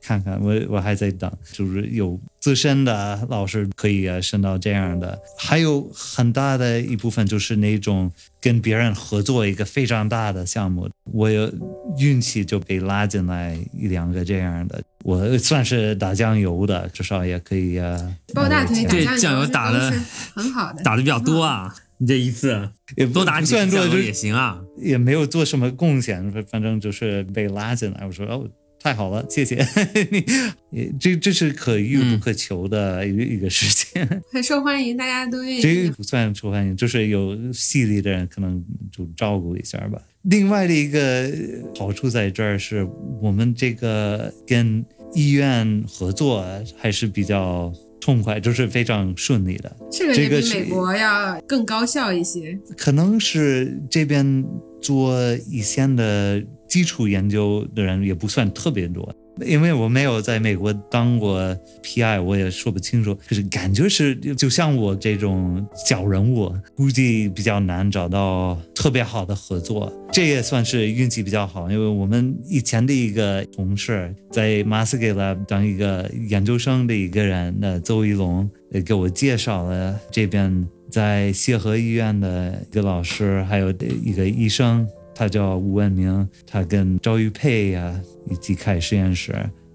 [0.01, 8.11] 看看我我还在等，就是有资深的老师可以呃升到这样的，还有很大的一部分就是那种
[8.41, 11.51] 跟别人合作一个非常大的项目，我有
[11.99, 19.91] 运气就被拉进来一两个这样的，我算是打酱油的，至少也可以啊抱大腿打酱酱油打的
[20.33, 20.81] 很好的。
[20.83, 24.61] 打的比较多啊，你这一次也不多打不几次酱油算做就也行啊。
[24.77, 28.05] 也没有做什么贡献，反反正就是被拉进来。
[28.05, 29.55] 我说哦，太好了，谢谢
[30.09, 30.25] 你。
[30.71, 34.07] 也这这是可遇不可求的一个、一个事情。
[34.31, 35.61] 很受欢迎，大家都愿意。
[35.61, 40.01] 这个不算受欢迎，就是有戏里的人可能就照顾一下吧。
[40.23, 41.31] 另外的一个
[41.77, 42.87] 好处在这儿是
[43.21, 46.45] 我们这个跟医院合作
[46.77, 49.75] 还是比较痛快，就是非常顺利的。
[49.91, 52.57] 这个也比美国要更高效一些。
[52.77, 54.45] 可能是这边
[54.81, 55.19] 做
[55.49, 63.15] 一线的基础研究的人也不算特别多，因为我没有在美国当过 PI，我也说不清楚。
[63.27, 69.91] 可是感觉是，就像我这种小人物，估计比较难找到特别好的合作。
[70.11, 83.69] 这也算是运气比较好，因为我们以前的一个同事在 m a s k Lab 当一个研究生的一个人，那邹一龙呃给我介绍了这边在协和医院的一个老师，还有
[84.03, 84.85] 一个医生，
[85.21, 89.31] 他叫吴文明，他跟赵玉佩呀、一起开实验室。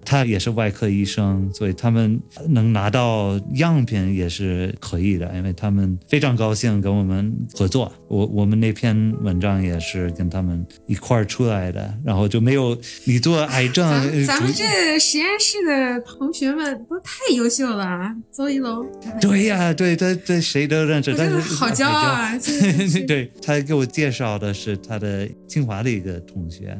[0.09, 7.91] 他也是外科医生，所以他们能拿到样品也是可以的，因为他们非常高兴跟我们合作。
[8.07, 13.85] 我我们那篇文章也是跟他们一块儿出来的，然后就没有你做癌症，
[14.25, 18.15] 咱们这实验室的同学们都太优秀了啊！
[18.31, 18.87] 邹一龙，
[19.19, 22.31] 对呀、对对对，谁都认识，我真但是的 好骄傲啊！
[23.05, 26.79] 对他给我介绍的是他的清华的一个同学，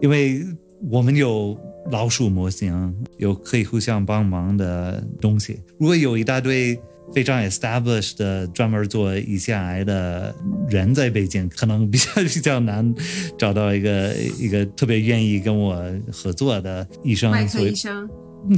[0.00, 0.46] 因为
[0.88, 1.58] 我们有
[1.90, 5.60] 老鼠模型，有可以互相帮忙的东西。
[5.78, 6.78] 如果有一大堆
[7.14, 10.34] 非常 established 的专门做胰腺癌的
[10.68, 12.94] 人在北京，可能比较比较难
[13.38, 15.82] 找到一个一个特别愿意跟我
[16.12, 17.30] 合作的医生。
[17.30, 18.08] 外科医生，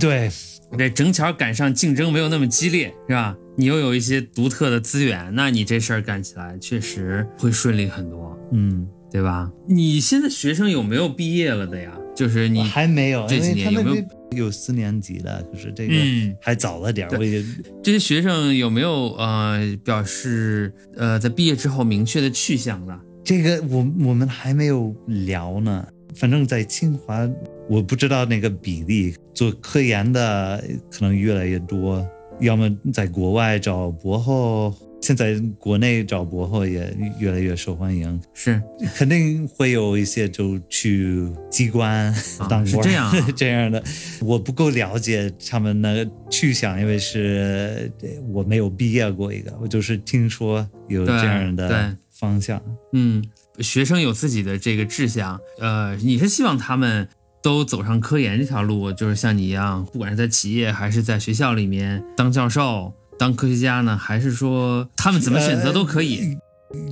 [0.00, 0.28] 对，
[0.76, 3.36] 对，正巧赶上竞争没有那么激烈，是吧？
[3.56, 9.48] 你又有一些独特的资源，那你这事儿干起来确实会顺利很多，嗯，对吧？
[9.68, 11.92] 你现在学生有没有毕业了的呀？
[12.20, 14.04] 就是你还没有，这几年有没有
[14.36, 17.42] 有四年级的，就是这个嗯还早了点儿，我也
[17.82, 23.00] 这些学生有没有呃表示呃在毕业之后明确的去向呢？
[23.24, 25.86] 这个我我们还没有聊呢。
[26.16, 27.26] 反正，在清华，
[27.68, 32.06] 我不知道那个比例，做科研的可能越来越多，
[32.40, 38.20] 要么在国外找博后，现在国内找博后也越来越受欢迎。
[38.34, 38.62] 是。
[38.94, 42.06] 肯定会有一些就去机关
[42.38, 43.26] 啊当官、是这样啊。
[43.36, 43.82] 这样的，
[44.20, 52.62] 我不够了解他们的去向，因为是呃我没有毕业过一个，我就是听说有这样对的方向。
[52.92, 53.24] 嗯，
[53.60, 57.08] 学生有自己的这个志向，呃，你是希望他们
[57.42, 66.38] 都走上科研这条路，就是像你一样，不管是在企业还是在学校里面当教授、当科学家呢，还是说他们怎么选择都可以？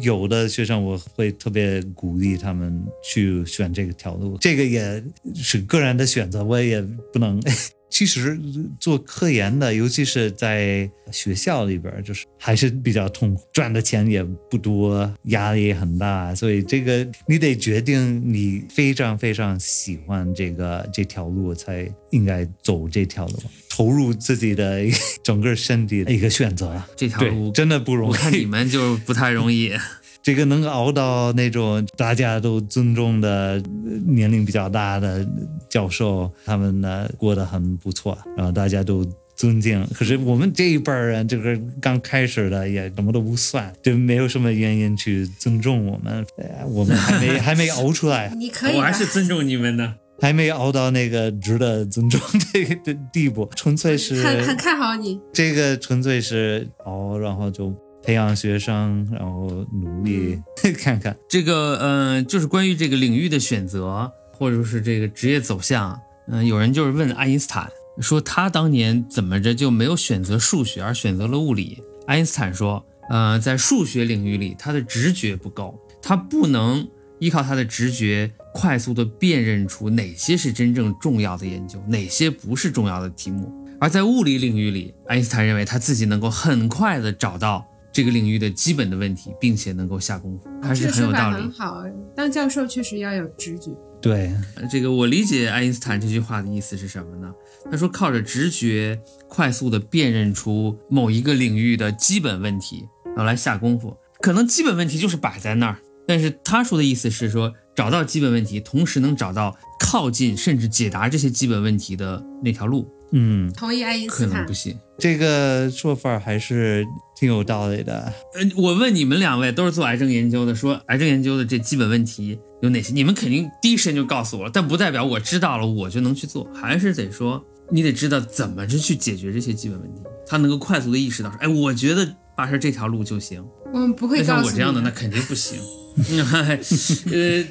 [0.03, 5.03] 有的学生我会特别鼓励他们去选这个条路，这个也
[5.35, 7.41] 是个人的选择，我也不能。
[7.91, 8.39] 其实
[8.79, 23.43] 做科研的，尤其是在学校里边，就是还是比较痛苦，赚的钱也不多，压力也很大，所以这个你得决定你非常非常喜欢这个这条路，才应该走这条路，
[23.79, 24.83] 投入自己的
[25.23, 26.83] 整个身体的一个选择。
[26.97, 28.11] 对，这条路真的不容易。
[28.11, 29.73] 我看你们就不太容易。
[30.21, 35.25] 这个能熬到那种大家都尊重的呃年龄比较大的
[35.71, 39.07] 教授，他们呢过得很不错，然后大家都
[39.37, 39.87] 尊敬。
[39.95, 48.35] 可是我们这一辈人，这个刚开始的也什么都不算，就没有什么原因去尊重我们，哎我们还没 还没熬出来。
[48.37, 48.77] 你可以。
[48.77, 49.95] 我还是尊重你们的。
[50.20, 52.20] 还没熬到那个值得尊重
[52.53, 55.20] 这个的地步， 纯粹是很很看好你。
[55.32, 57.73] 这个纯粹是熬，然后就
[58.03, 60.40] 培养学生，然后努力、
[60.77, 61.16] 看看。
[61.28, 67.70] 这个，嗯、就是关于这个领域的选择，或者是这个职业走向，嗯、有人就是问爱因斯坦，
[68.01, 71.82] 说他当年怎么着就没有选择数学，而选择了物理。
[72.07, 76.89] 爱因斯坦说，呃，在数学领域里，他的直觉不够，他不能
[77.19, 83.53] 依靠他的直觉快速的辨认出哪些是真正重要的研究，哪些不是重要的题目。
[83.81, 91.53] 而在物理领域里，爱因斯坦认为他自己能够很快的找到这个领域的基本的问题，并且能够下功夫，还是很有道理很。
[91.53, 91.85] 好。
[92.16, 93.70] 当教授确实要有直觉。
[94.01, 97.32] 对，呃这个我理解爱因斯坦这句话的意思是什么呢？
[97.70, 103.97] 他说靠着直觉快速的辨认出某一个领域的基本问题，然后来下功夫。
[104.20, 105.78] 可能基本问题就是摆在那儿，
[106.09, 114.52] 但是他说的意思是说找到基本问题，同时能找到靠近甚至解答这些基本问题的那条路，嗯，同意爱因斯坦可能不。
[114.55, 114.74] 行。
[114.98, 118.12] 这个说法还是挺有道理的。
[118.35, 122.93] 呃，我问你们两位都是做癌症研究的，说癌症研究的这基本问题有哪些？
[122.94, 133.44] 你们肯定第一时间就告诉我了，但不代表我知道了我就能去做，还是得说你得知道怎么着去解决这些基本问题，他能够快速的意识到说，哎，我觉得拔舌这条路就行。
[133.72, 135.60] 我们不会像告诉你我这样的那肯定不行。
[137.12, 137.45] 呃，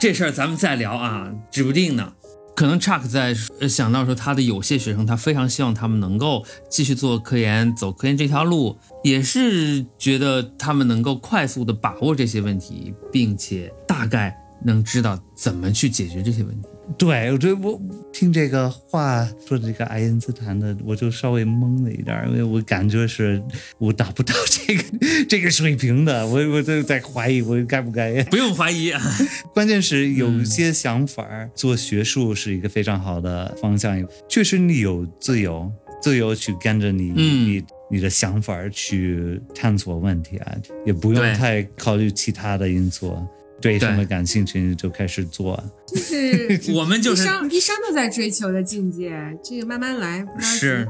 [0.00, 2.12] 这事儿咱们再聊啊，指不定呢。
[2.54, 3.34] 可能 Chuck 在
[3.66, 16.68] 想到说他的有些学生，他非常希望他们能够继续做科研，走科研这条路，也是觉得他们能够快速的把握这些问题，并且大概能知道怎么去解决这些问题。
[16.98, 17.80] 对，我觉得我
[18.12, 23.42] 听这个话说这个爱因斯坦的，我就稍微懵了一点儿，因为我感觉是
[23.78, 24.82] 我达不到这个
[25.28, 28.22] 这个水平的，我我就在怀疑我该不该。
[28.30, 28.90] 不用怀疑。
[28.90, 29.00] 啊，
[29.54, 35.70] 关键是有些想法儿，做学术是一个非常好的方向，确实你有自由，
[36.02, 37.16] 自由去跟着你、嗯。
[37.16, 40.56] 你你的想法去探索问题啊，
[40.86, 43.14] 也不用太考虑其他的因素，
[43.62, 45.62] 对什么感兴趣你就开始做。
[45.86, 50.86] 就是 我们就是一生，一生都在追求的境界，这个慢慢来，是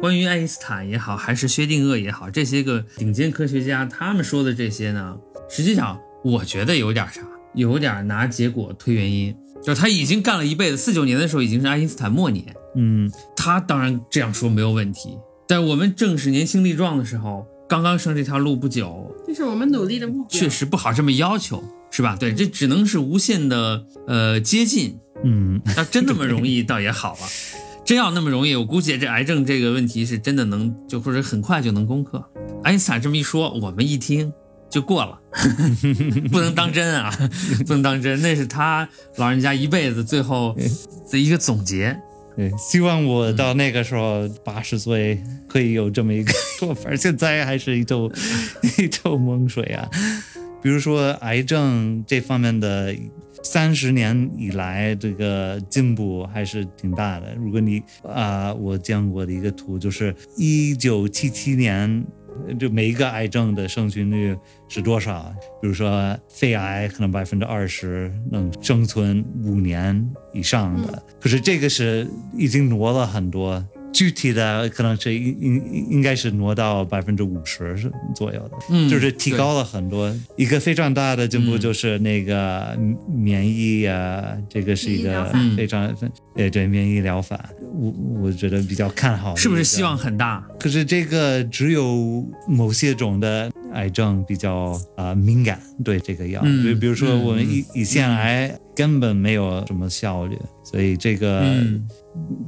[0.00, 5.16] 关于爱因斯坦也好，还是薛定谔也好，这些个顶尖科学家他们说的这些呢，
[5.48, 7.20] 实际上我觉得有点啥，
[7.54, 9.36] 有点拿结果推原因。
[9.60, 12.44] 就是他已经干了一辈子，四九年的时候已经是爱因斯坦末年，
[12.76, 15.18] 嗯，他当然这样说没有问题。
[15.48, 20.28] 但我们正是年轻力壮的时候，刚刚上这条路不久，这是我们努力的目标。
[20.28, 21.64] 确实不好这么要求，
[21.98, 22.14] 是吧？
[22.14, 27.20] 对，这只能是无限的呃接近，嗯，要真那么容易， 倒也好了。
[27.84, 32.24] 真要那么容易，我估计这癌症这个问题是真的能，就或者很快就能攻克。
[32.62, 34.32] 爱因斯坦这么一说，我们一听
[34.70, 35.18] 就过了，
[36.30, 37.12] 不能当真啊，
[37.66, 40.56] 不能当真，那是他老人家一辈子最后
[41.10, 41.98] 的一个总结。
[42.36, 48.08] 对，希望我到那个时候八十岁可以有这么一个说法，现在还是一头
[48.78, 49.90] 一头蒙水啊。
[50.62, 52.94] 比如说癌症这方面的，
[53.42, 57.34] 三十年以来这个进步还是挺大的。
[57.36, 62.04] 如果你啊、我见过的一个图就是一九七七年。
[62.56, 64.36] 就每一个癌症的生存率
[64.68, 65.34] 是多少？
[65.60, 73.66] 比如说肺癌可能百分之二十能生存五年以上的，可是这个是已经挪了很多。
[73.92, 80.14] 具体的可能是应应应该是挪到百分之五十左右的，嗯就是提高了很多。
[80.36, 82.78] 一个非常大的进步嗯就是那个
[83.12, 85.94] 免疫啊，这个是一个非常
[86.36, 89.34] 呃对免疫疗法，我我觉得比较看好。
[89.34, 90.46] 是不是希望很大？
[90.60, 101.86] 可是这个只有某些种的癌症比较啊、敏感对这个药，嗯比、如说嗯我们胰胰腺癌根本没有什么效率，所以这个嗯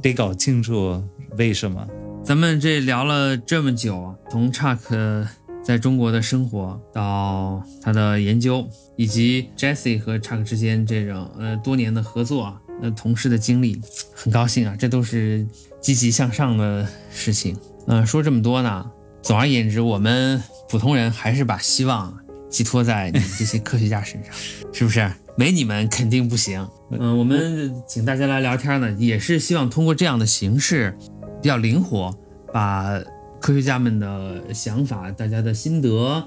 [0.01, 1.01] 得搞清楚
[1.37, 1.85] 为什么。
[2.23, 5.27] 咱们这聊了这么久啊，从 Chuck
[5.63, 13.81] 在中国的生活到他的研究，以及 Jesse 和 Chuck 之间这种呃多年的合作啊，呃同事的经历，
[14.13, 15.47] 很高兴啊，这都是
[15.79, 17.57] 积极向上的事情。
[17.87, 18.91] 嗯、说这么多呢，
[19.21, 22.15] 总而言之，我们普通人还是把希望
[22.49, 24.33] 寄托在你们这些科学家身上，
[24.71, 25.11] 是不是？
[25.37, 26.67] 没你们肯定不行。
[26.91, 30.95] 嗯、我们请大家来聊天呢，也是希望通过这样的形式，
[31.41, 32.15] 比较灵活，
[32.53, 33.01] 把
[33.39, 36.23] 科学家们的想法、大家的心得，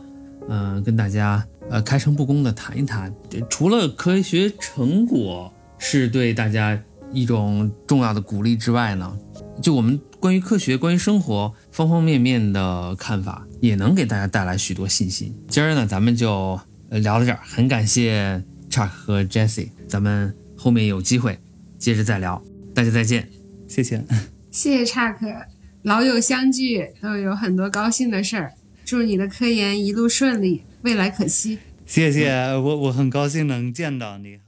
[0.49, 3.15] 嗯、跟大家呃开诚布公的谈一谈。
[3.49, 6.83] 除了科学成果是对大家
[7.13, 9.17] 一种重要的鼓励之外呢，
[9.63, 15.33] 就我们关于科学、关于生活方方面面的看法，也能给大家带来许多信心。
[15.47, 16.59] 今儿呢，咱们就
[16.91, 21.39] 聊到这儿，很感谢 Chuck 和 Jesse，咱们后面有机会
[21.79, 22.43] 接着再聊。
[22.75, 23.29] 大家再见。
[23.69, 24.05] 谢谢。
[24.55, 25.27] 谢谢查克，
[25.83, 28.53] 老友相聚都有很多高兴的事儿。
[28.85, 31.59] 祝你的科研一路顺利，未来可期。
[31.85, 34.39] 谢谢，我我很高兴能见到你。